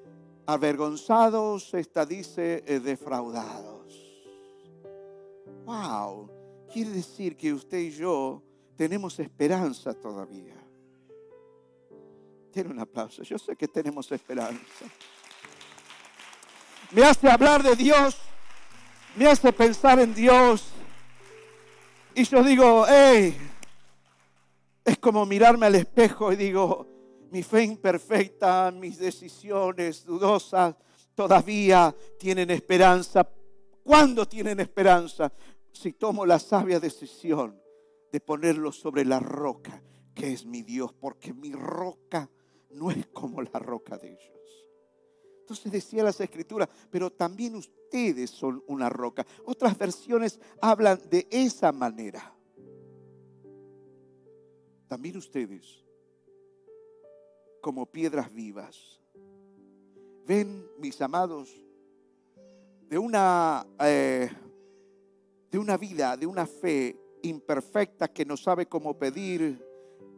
[0.45, 3.76] avergonzados, esta dice eh, defraudados.
[5.67, 6.37] Wow
[6.67, 8.43] quiere decir que usted y yo
[8.75, 10.55] tenemos esperanza todavía.
[12.51, 13.23] Tiene un aplauso.
[13.23, 14.85] Yo sé que tenemos esperanza.
[16.91, 18.17] Me hace hablar de Dios.
[19.15, 20.67] Me hace pensar en Dios.
[22.13, 23.35] Y yo digo, hey,
[24.83, 26.87] es como mirarme al espejo y digo,
[27.31, 30.75] mi fe imperfecta, mis decisiones dudosas,
[31.13, 33.27] todavía tienen esperanza.
[33.83, 35.31] ¿Cuándo tienen esperanza?
[35.77, 37.61] Si tomo la sabia decisión
[38.11, 39.81] de ponerlo sobre la roca,
[40.13, 42.29] que es mi Dios, porque mi roca
[42.71, 44.67] no es como la roca de ellos.
[45.41, 49.25] Entonces decía las escrituras, pero también ustedes son una roca.
[49.45, 52.33] Otras versiones hablan de esa manera.
[54.87, 55.85] También ustedes,
[57.61, 58.99] como piedras vivas.
[60.25, 61.49] Ven, mis amados,
[62.89, 64.29] de una eh,
[65.51, 69.65] de una vida, de una fe imperfecta que no sabe cómo pedir,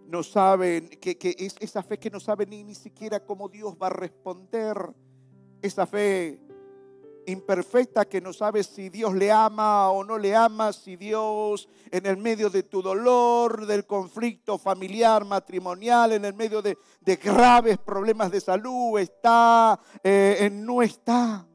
[0.07, 3.87] no sabe, que, es esa fe que no sabe ni, ni siquiera cómo Dios va
[3.87, 4.75] a responder,
[5.61, 6.39] esa fe
[7.27, 12.05] imperfecta que no sabe si Dios le ama o no le ama, si Dios en
[12.05, 16.77] el medio de tu dolor, del conflicto familiar, matrimonial, en el medio de,
[17.23, 21.48] graves problemas de salud, está, eh, no está.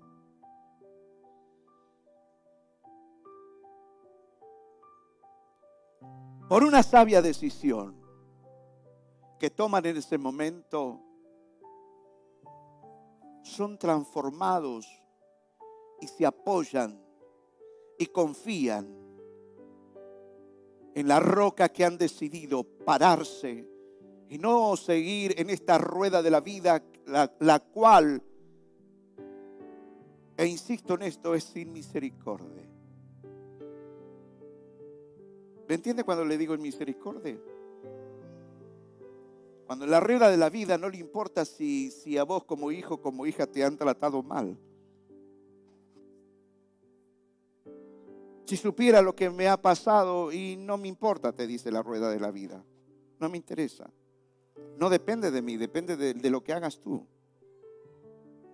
[6.49, 7.95] Por una sabia decisión
[9.39, 11.01] que toman en ese momento,
[13.43, 14.87] son transformados
[16.01, 17.01] y se apoyan
[17.99, 19.05] y confían
[20.95, 23.69] en la roca que han decidido pararse
[24.29, 28.23] y no seguir en esta rueda de la vida, la, cual,
[30.37, 32.74] e insisto en esto, es sin misericordia.
[35.69, 37.39] ¿Me entiende cuando le digo en misericordia?
[39.67, 42.71] Cuando en la regla de la vida no le importa si, si a vos como
[42.71, 44.59] hijo, como hija te han tratado mal.
[48.45, 52.11] Si supiera lo que me ha pasado y no me importa, te dice la rueda
[52.11, 52.63] de la vida.
[53.19, 53.91] No me interesa.
[54.77, 57.07] No depende de mí, depende de, lo que hagas tú.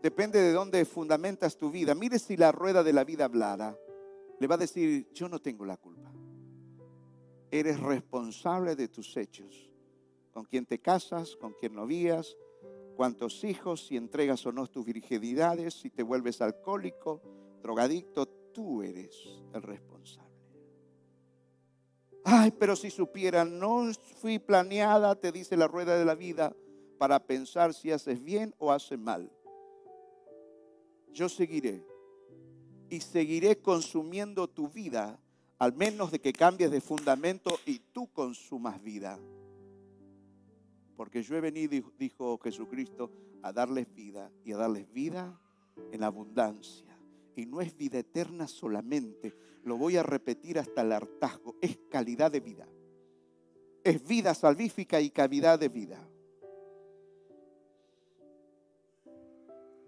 [0.00, 1.96] Depende de dónde fundamentas tu vida.
[1.96, 3.76] Mire si la rueda de la vida hablara.
[4.38, 6.09] Le va a decir, yo no tengo la culpa
[7.51, 9.70] eres responsable de tus hechos.
[10.32, 12.36] Con quién te casas, con quién novías,
[12.96, 17.20] cuántos hijos, si entregas o no tus virginidades, si te vuelves alcohólico,
[17.62, 19.16] drogadicto, tú eres
[19.53, 20.30] el responsable.
[22.24, 26.55] Ay, pero si supieran, no fui planeada, te dice la rueda de la vida,
[26.98, 29.32] para pensar si haces bien o haces mal.
[31.12, 31.84] Yo seguiré
[32.90, 35.18] y seguiré consumiendo tu vida
[35.61, 39.18] al menos de que cambies de fundamento y tú consumas vida.
[40.96, 45.38] Porque yo he venido, dijo Jesucristo, a darles vida y a darles vida
[45.92, 46.98] en abundancia.
[47.36, 52.32] Y no es vida eterna solamente, lo voy a repetir hasta el hartazgo, es calidad
[52.32, 52.66] de vida.
[53.84, 56.08] Es vida salvífica y calidad de vida.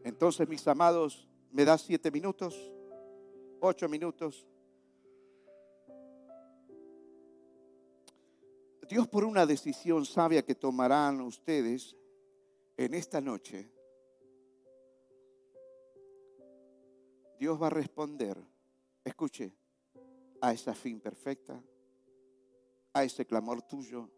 [0.04, 2.70] Entonces, mis amados, ¿me da siete minutos?
[3.60, 4.46] ¿Ocho minutos?
[8.92, 11.96] Dios por una decisión sabia que tomarán ustedes
[12.76, 13.72] en esta noche,
[17.38, 18.36] Dios va a responder,
[19.02, 19.50] escuche,
[20.42, 21.58] a esa fin perfecta,
[22.92, 24.10] a ese clamor tuyo,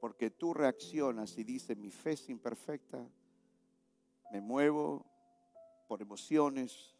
[0.00, 3.08] porque tú reaccionas y dices, mi fe es imperfecta,
[4.32, 5.06] me muevo
[5.86, 6.97] por emociones.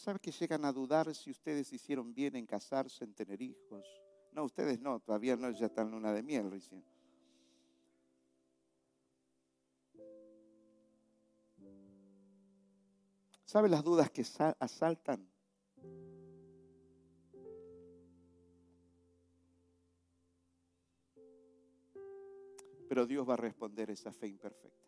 [0.00, 3.84] ¿Sabe que llegan a dudar si ustedes hicieron bien en casarse, en tener hijos?
[4.32, 6.82] No, ustedes no, todavía no, ya están en luna de miel recién.
[13.44, 14.24] ¿Sabe las dudas que
[14.58, 15.28] asaltan?
[22.88, 24.80] Pero Dios va a responder esa fe imperfecta.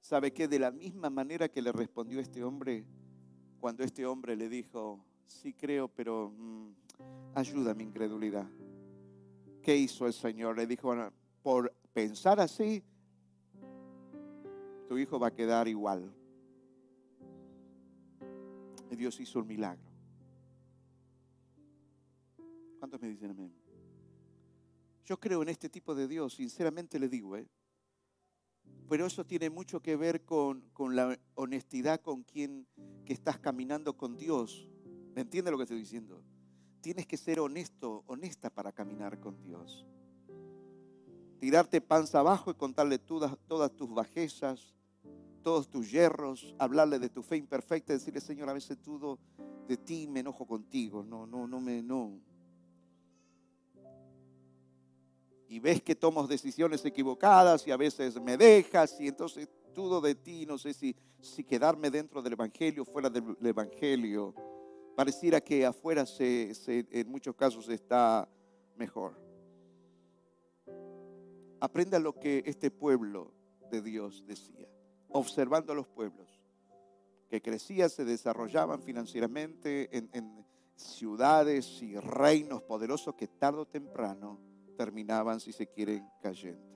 [0.00, 2.84] ¿Sabe que de la misma manera que le respondió este hombre,
[3.64, 6.68] cuando este hombre le dijo, sí creo, pero mm,
[7.34, 8.46] ayuda mi incredulidad?
[9.62, 10.58] ¿Qué hizo el Señor?
[10.58, 10.94] Le dijo,
[11.42, 12.84] por pensar así,
[14.86, 16.14] tu hijo va a quedar igual.
[18.90, 19.90] Dios hizo un milagro.
[22.78, 23.50] ¿Cuántos me dicen amén?
[25.06, 27.48] Yo creo en este tipo de Dios, sinceramente le digo, ¿eh?
[28.88, 32.66] Pero eso tiene mucho que ver con, con, la honestidad con quien
[33.04, 34.68] que estás caminando con Dios.
[35.14, 36.22] ¿Me entiende lo que estoy diciendo?
[36.80, 39.86] Tienes que ser honesto, honesta para caminar con Dios.
[41.38, 43.36] Tirarte panza abajo y contarle todas,
[43.76, 44.74] tus bajezas,
[45.42, 49.18] todos tus hierros, hablarle de tu fe imperfecta, decirle, Señor, a veces todo
[49.68, 52.18] de ti me enojo contigo, no, no, no me, no.
[55.54, 60.16] Y ves que tomas decisiones equivocadas y a veces me dejas y entonces todo de
[60.16, 64.34] ti, no sé si, si quedarme dentro del Evangelio, fuera del, Evangelio.
[64.96, 68.28] Pareciera que afuera se, en muchos casos está
[68.74, 69.16] mejor.
[71.60, 73.30] Aprenda lo que este pueblo
[73.70, 74.66] de Dios decía
[75.10, 76.28] observando a los pueblos
[77.30, 80.44] que crecían, se desarrollaban financieramente en, en
[80.74, 86.74] ciudades y reinos poderosos que tarde o temprano terminaban, si se quieren, cayendo.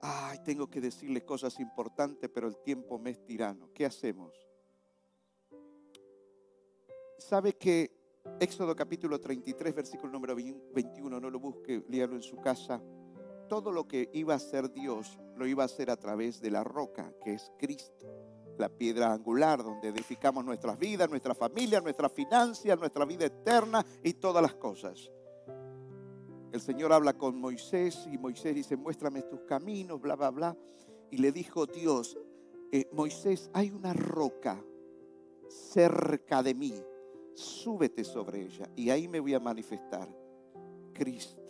[0.00, 3.70] Ay, tengo que decirles cosas importantes, pero el tiempo me es tirano.
[3.72, 4.32] ¿Qué hacemos?
[7.18, 7.90] ¿Sabe que
[8.40, 12.82] Éxodo capítulo 33, versículo número 21, no lo busque, léalo en su casa
[13.48, 16.64] todo lo que iba a hacer Dios lo iba a hacer a través de la
[16.64, 18.06] roca, que es Cristo,
[18.58, 24.14] la piedra angular donde edificamos nuestras vidas, nuestra familia, nuestra financia, nuestra vida eterna y
[24.14, 25.10] todas las cosas.
[26.52, 30.56] El Señor habla con Moisés y Moisés dice, muéstrame tus caminos, bla, bla, bla.
[31.10, 32.16] Y le dijo Dios,
[32.70, 34.64] eh, Moisés, hay una roca
[35.48, 36.74] cerca de mí,
[37.34, 40.08] súbete sobre ella y ahí me voy a manifestar.
[40.92, 41.43] Cristo.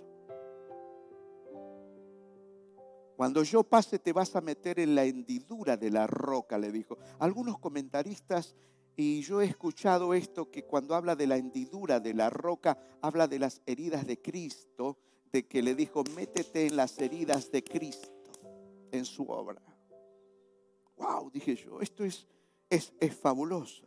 [3.24, 6.98] Cuando yo pase te vas a meter en la hendidura de la roca, le dijo.
[7.18, 8.54] Algunos comentaristas,
[8.96, 13.26] y yo he escuchado esto, que cuando habla de la hendidura de la roca, habla
[13.26, 14.98] de las heridas de Cristo,
[15.32, 18.12] de que le dijo, métete en las heridas de Cristo,
[18.92, 19.62] en su obra.
[20.98, 22.28] Wow, dije yo, esto es,
[22.68, 23.86] es, es fabuloso.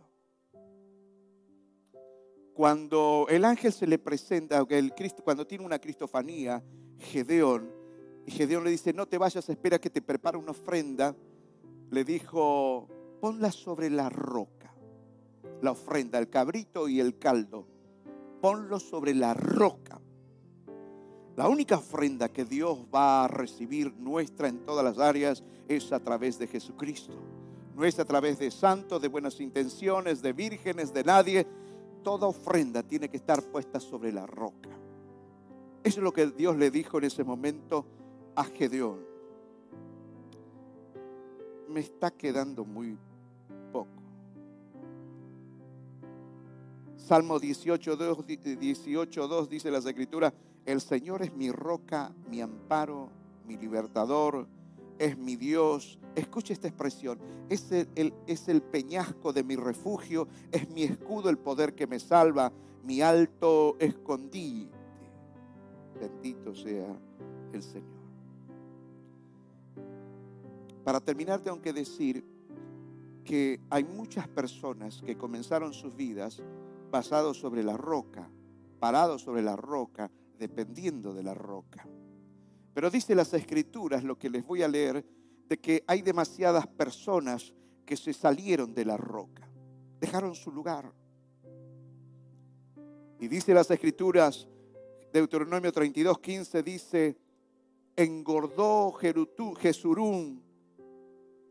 [2.55, 4.65] Cuando el ángel se le presenta,
[5.23, 6.63] cuando tiene una cristofanía,
[6.97, 7.76] Gedeón,
[8.27, 11.15] y Gedeón le dice, no te vayas, espera que te prepare una ofrenda.
[11.89, 12.85] Le dijo,
[13.21, 14.73] ponla sobre la roca,
[15.61, 17.65] la ofrenda, el cabrito y el caldo.
[18.41, 20.01] Ponlo sobre la roca.
[21.37, 26.01] La única ofrenda que Dios va a recibir nuestra en todas las áreas es a
[26.01, 27.13] través de Jesucristo.
[27.77, 31.47] No es a través de santos, de buenas intenciones, de vírgenes, de nadie.
[32.03, 34.77] Toda ofrenda tiene que estar puesta sobre la roca.
[35.81, 37.85] Eso es lo que Dios le dijo en ese momento
[38.37, 38.99] a Gedeón.
[41.67, 42.95] Me está quedando muy
[43.73, 43.89] poco.
[46.95, 50.31] Salmo 18, 2, dice la escritura,
[50.65, 53.09] el Señor es mi roca, mi amparo,
[53.47, 54.47] mi libertador,
[54.99, 55.97] es mi Dios.
[56.13, 57.17] Escuche esta expresión,
[57.49, 62.51] es el peñasco de mi refugio, es mi escudo, el poder que me salva,
[62.83, 64.77] mi alto escondite.
[65.99, 66.95] Bendito sea
[67.51, 67.96] el Señor.
[70.87, 72.23] Para terminar, tengo que decir
[73.25, 76.41] que hay muchas personas que comenzaron sus vidas
[76.89, 78.31] basados sobre la roca,
[78.79, 80.09] parados sobre la roca
[80.39, 81.85] dependiendo de la roca.
[82.73, 85.05] Pero dice las escrituras, lo que les voy a leer,
[85.49, 87.53] de que hay demasiadas personas
[87.85, 89.45] que se salieron de la roca,
[89.99, 90.93] dejaron su lugar.
[93.19, 94.47] Y dice las escrituras,
[95.11, 97.17] Deuteronomio 32, 15 dice,
[97.97, 100.46] engordó Jesurún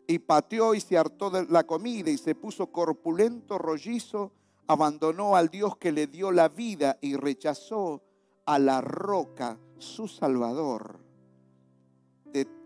[0.07, 4.33] y pateó y se hartó de la comida y se puso corpulento, rollizo,
[4.67, 8.03] abandonó al Dios que le dio la vida y rechazó
[8.45, 11.05] a la roca, su Salvador.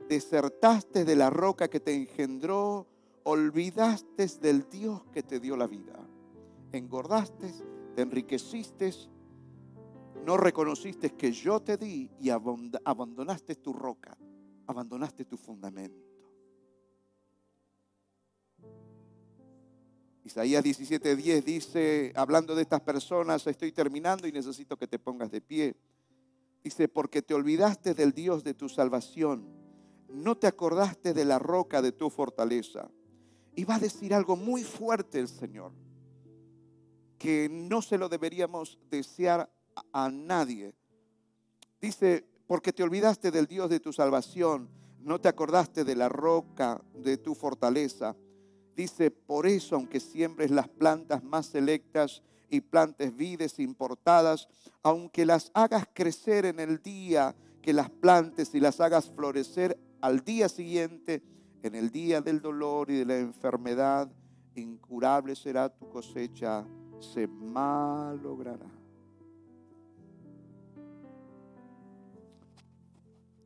[0.09, 2.89] desertaste de la roca que te engendró,
[3.23, 5.95] olvidaste del Dios que te dio la vida.
[6.73, 7.49] Engordaste,
[7.95, 8.93] te enriqueciste,
[10.27, 14.19] no reconociste que yo te di y abandonaste tu roca,
[14.67, 16.10] abandonaste tu fundamento.
[20.31, 25.41] Isaías 17:10 dice, hablando de estas personas, estoy terminando y necesito que te pongas de
[25.41, 25.75] pie.
[26.63, 29.45] Dice, porque te olvidaste del Dios de tu salvación,
[30.09, 32.89] no te acordaste de la roca de tu fortaleza.
[33.57, 35.73] Y va a decir algo muy fuerte el Señor,
[37.19, 39.51] que no se lo deberíamos desear
[39.93, 40.77] a nadie.
[41.81, 44.69] Dice, porque te olvidaste del Dios de tu salvación,
[45.01, 48.15] no te acordaste de la roca de tu fortaleza
[48.81, 54.49] Dice, por eso, aunque siembres las plantas más selectas y plantes vides importadas,
[54.83, 60.21] aunque las hagas crecer en el día que las plantes y las hagas florecer al
[60.21, 61.23] día siguiente,
[61.63, 64.11] en el día del dolor y de la enfermedad,
[64.55, 66.65] incurable será tu cosecha,
[67.01, 68.71] se malogrará.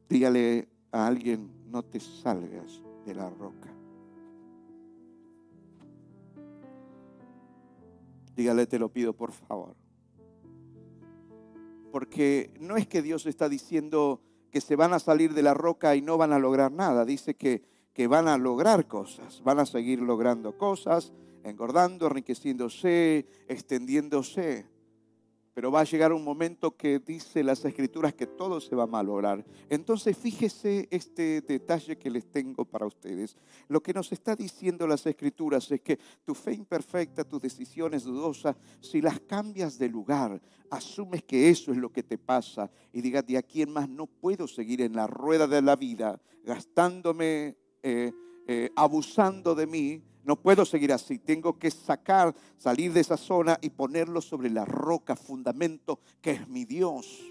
[0.09, 3.84] Dígale a alguien, no te salgas de la roca.
[8.35, 9.77] Dígale, te lo pido por favor.
[11.93, 14.21] Porque no es que Dios está diciendo
[14.51, 17.05] que se van a salir de la roca y no van a lograr nada.
[17.05, 17.63] Dice que,
[17.93, 21.13] que van a lograr cosas, van a seguir logrando cosas,
[21.45, 24.67] engordando, enriqueciéndose, extendiéndose.
[25.55, 28.89] Pero va a llegar un momento que dice las escrituras que todo se va a
[28.89, 29.45] malograr.
[29.71, 33.37] Entonces fíjese este detalle que les tengo para ustedes.
[33.69, 38.57] Lo que nos está diciendo las escrituras es que tu fe imperfecta, tus decisiones dudosas,
[38.81, 43.25] si las cambias de lugar, asumes que eso es lo que te pasa y digas,
[43.27, 48.13] de aquí en más no puedo seguir en la rueda de la vida gastándome, eh,
[48.47, 51.19] eh, abusando de mí, no puedo seguir así.
[51.19, 56.49] Tengo que sacar, salir de esa zona y ponerlo sobre la roca, fundamento que es
[56.49, 57.23] mi Dios.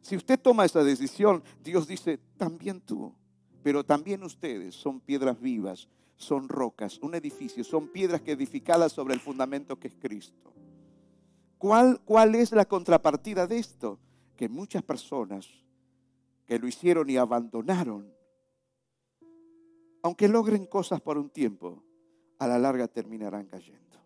[0.00, 3.14] Si usted toma esa decisión, Dios dice, también tú,
[3.62, 9.14] pero también ustedes son piedras vivas, son rocas, un edificio, son piedras que edificadas sobre
[9.14, 10.52] el fundamento que es Cristo.
[11.58, 13.98] ¿Cuál, ¿Cuál es la contrapartida de esto?
[14.36, 15.48] Que muchas personas
[16.46, 18.17] que lo hicieron y abandonaron
[20.08, 21.84] aunque logren cosas por un tiempo,
[22.38, 23.98] a la larga terminarán cayendo.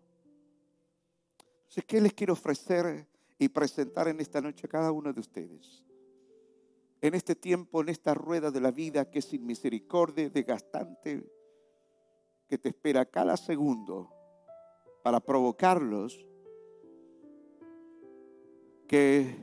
[1.59, 3.07] Entonces, ¿qué les quiero ofrecer
[3.39, 5.81] y presentar en esta noche a cada uno de ustedes?
[6.99, 11.25] En este tiempo, en esta rueda de la vida que es sin misericordia, desgastante,
[12.49, 14.09] que te espera cada segundo
[15.05, 16.27] para provocarlos,
[18.89, 19.37] que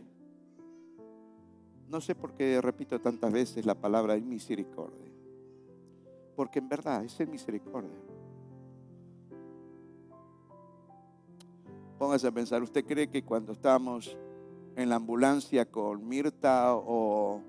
[1.89, 5.10] no sé por qué repito tantas veces la palabra misericordia
[6.35, 7.99] porque en verdad es en misericordia.
[11.99, 14.17] Póngase a pensar, ¿usted cree que cuando estamos
[14.77, 17.43] en la ambulancia con Mirta o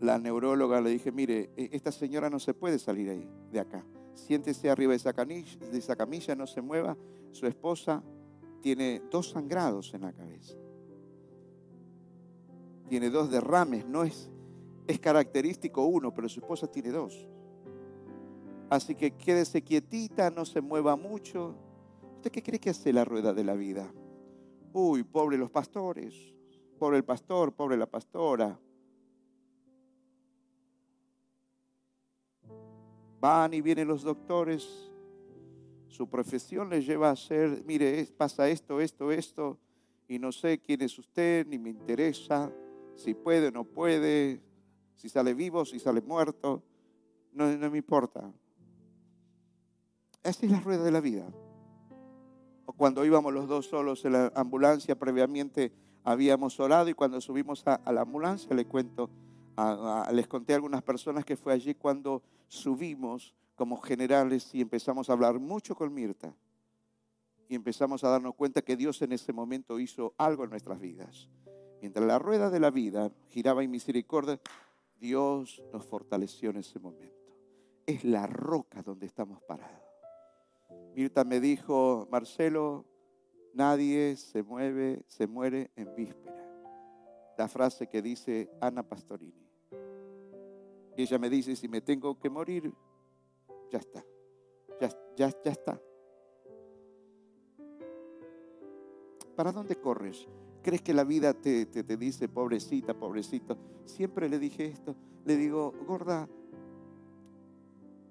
[0.00, 3.84] la neuróloga le dije, mire, e, esta señora no se puede salir ahí, de acá.
[4.14, 6.96] Siéntese arriba de esa, de esa camilla, no se mueva.
[7.32, 8.02] Su esposa
[8.60, 10.54] tiene dos sangrados en la cabeza.
[12.88, 14.30] Tiene dos derrames, no es,
[14.86, 17.28] es característico uno, pero su esposa tiene dos.
[18.70, 21.54] Así que quédese quietita, no se mueva mucho.
[22.16, 23.90] ¿Usted qué cree que hace la rueda de la vida?
[24.72, 26.14] Uy, pobre los pastores,
[26.78, 28.58] pobre el pastor, pobre la pastora.
[33.20, 34.92] Van y vienen los doctores.
[35.86, 39.58] Su profesión les lleva a ser, mire, pasa esto, esto, esto,
[40.06, 42.52] y no sé quién es usted, ni me interesa,
[42.94, 44.42] si puede o no puede,
[44.94, 46.62] si sale vivo, si sale muerto,
[47.32, 48.30] no, no me importa.
[50.22, 51.26] Esa es la rueda de la vida.
[52.76, 55.72] Cuando íbamos los dos solos en la ambulancia, previamente
[56.04, 59.10] habíamos orado y cuando subimos a, la ambulancia, le cuento,
[60.12, 65.14] les conté a algunas personas que fue allí cuando subimos como generales y empezamos a
[65.14, 66.34] hablar mucho con Mirta.
[67.48, 71.28] Y empezamos a darnos cuenta que Dios en ese momento hizo algo en nuestras vidas.
[71.80, 74.40] Mientras la rueda de la vida giraba en misericordia,
[75.00, 77.34] Dios nos fortaleció en ese momento.
[77.86, 79.87] Es la roca donde estamos parados.
[80.98, 82.84] Mirta me dijo, Marcelo,
[83.54, 86.44] nadie se mueve, se muere en víspera.
[87.38, 89.48] La frase que dice Ana Pastorini.
[90.96, 92.74] Y ella me dice, si me tengo que morir,
[93.70, 94.04] ya está.
[94.80, 95.80] Ya, ya, está.
[99.36, 100.26] ¿Para dónde corres?
[100.64, 103.56] ¿Crees que la vida te, te, te, dice, pobrecita, pobrecito?
[103.84, 104.96] Siempre le dije esto.
[105.24, 106.28] Le digo, gorda,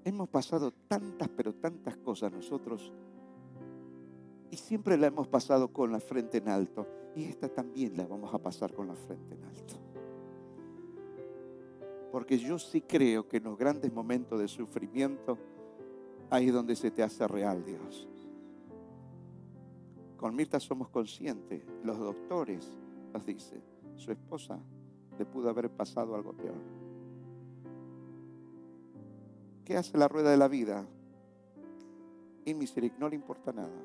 [0.08, 2.94] hemos pasado tantas, pero tantas cosas nosotros.
[4.50, 6.88] Y siempre la hemos pasado con la frente en alto.
[7.16, 9.74] Y esta también la vamos a pasar con la frente en alto.
[12.12, 15.38] Porque yo sí creo que en los grandes momentos de sufrimiento,
[16.30, 18.08] ahí es donde se te hace real Dios.
[20.16, 22.68] Con Mirta somos conscientes, los doctores
[23.14, 23.62] nos dicen,
[23.96, 24.60] su esposa
[25.20, 26.87] le pudo haber pasado algo peor.
[29.68, 30.88] ¿Qué hace la rueda de la vida?
[32.46, 33.78] Y misericordia, no le importa nada.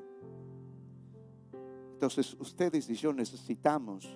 [1.91, 4.07] Entonces ustedes y yo necesitamos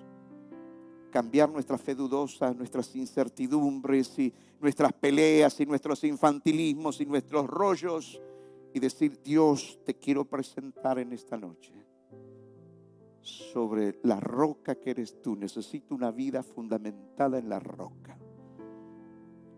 [1.10, 8.18] cambiar nuestra fe dudosa, nuestras incertidumbres y nuestras peleas y nuestros infantilismos y nuestros rollos
[8.72, 11.74] y decir, Dios, te quiero presentar en esta noche
[13.20, 15.36] sobre la roca que eres tú.
[15.36, 18.18] Necesito una vida fundamentada en la roca.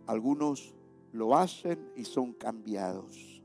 [0.08, 0.74] Algunos
[1.12, 3.40] lo hacen y son cambiados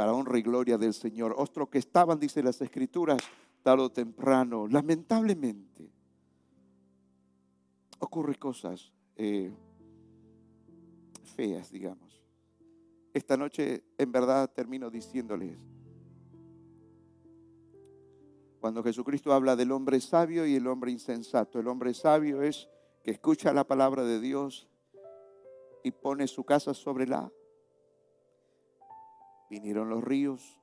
[0.00, 1.34] para honra y gloria del Señor.
[1.36, 3.20] Otros que estaban, dice las Escrituras,
[3.62, 5.92] tarde o temprano, lamentablemente,
[7.98, 9.52] ocurre cosas eh,
[11.36, 12.22] feas, digamos.
[13.12, 15.58] Esta noche, en verdad, termino diciéndoles,
[18.58, 21.60] cuando Jesucristo habla del hombre sabio y el hombre insensato.
[21.60, 22.70] El hombre sabio es
[23.02, 24.69] que escucha la palabra de Dios
[25.82, 27.30] y pone su casa sobre la.
[29.48, 30.60] Vinieron los ríos,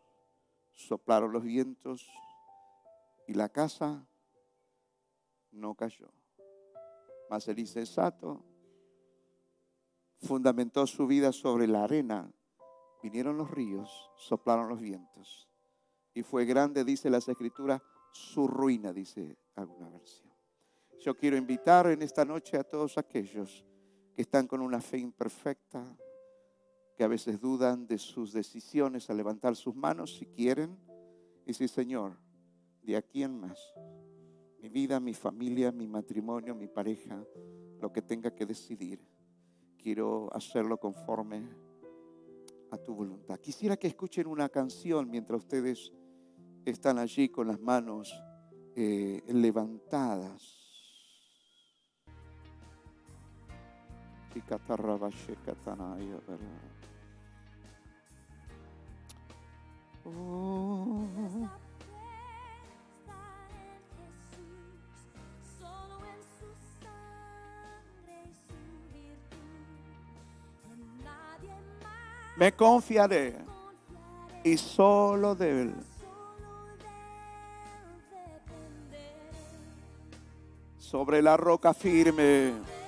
[0.71, 2.09] soplaron los vientos
[3.27, 4.07] y la casa
[5.51, 6.11] no cayó.
[7.29, 8.45] Mas el insensato
[10.19, 12.31] fundamentó su vida sobre la arena.
[13.03, 15.47] Vinieron los ríos, soplaron los vientos
[16.17, 17.79] y fue grande, dice las escrituras,
[18.11, 20.33] su ruina, dice alguna versión.
[20.99, 23.63] Yo quiero invitar en esta noche a todos aquellos
[24.17, 25.95] que están con una fe imperfecta,
[26.95, 30.75] que a veces dudan de sus decisiones a levantar sus manos si quieren,
[31.43, 32.17] y decir, Señor,
[32.81, 33.59] de aquí en más,
[34.59, 37.23] mi vida, mi familia, mi matrimonio, mi pareja,
[37.79, 39.07] lo que tenga que decidir,
[39.77, 41.47] quiero hacerlo conforme
[42.71, 43.39] a tu voluntad.
[43.39, 45.93] Quisiera que escuchen una canción mientras ustedes
[46.65, 48.11] están allí con las manos
[48.75, 50.66] eh, levantadas.
[60.05, 61.07] Oh.
[72.37, 73.35] Me confiaré
[74.43, 75.75] y solo de él.
[80.87, 82.53] sobre la roca firme.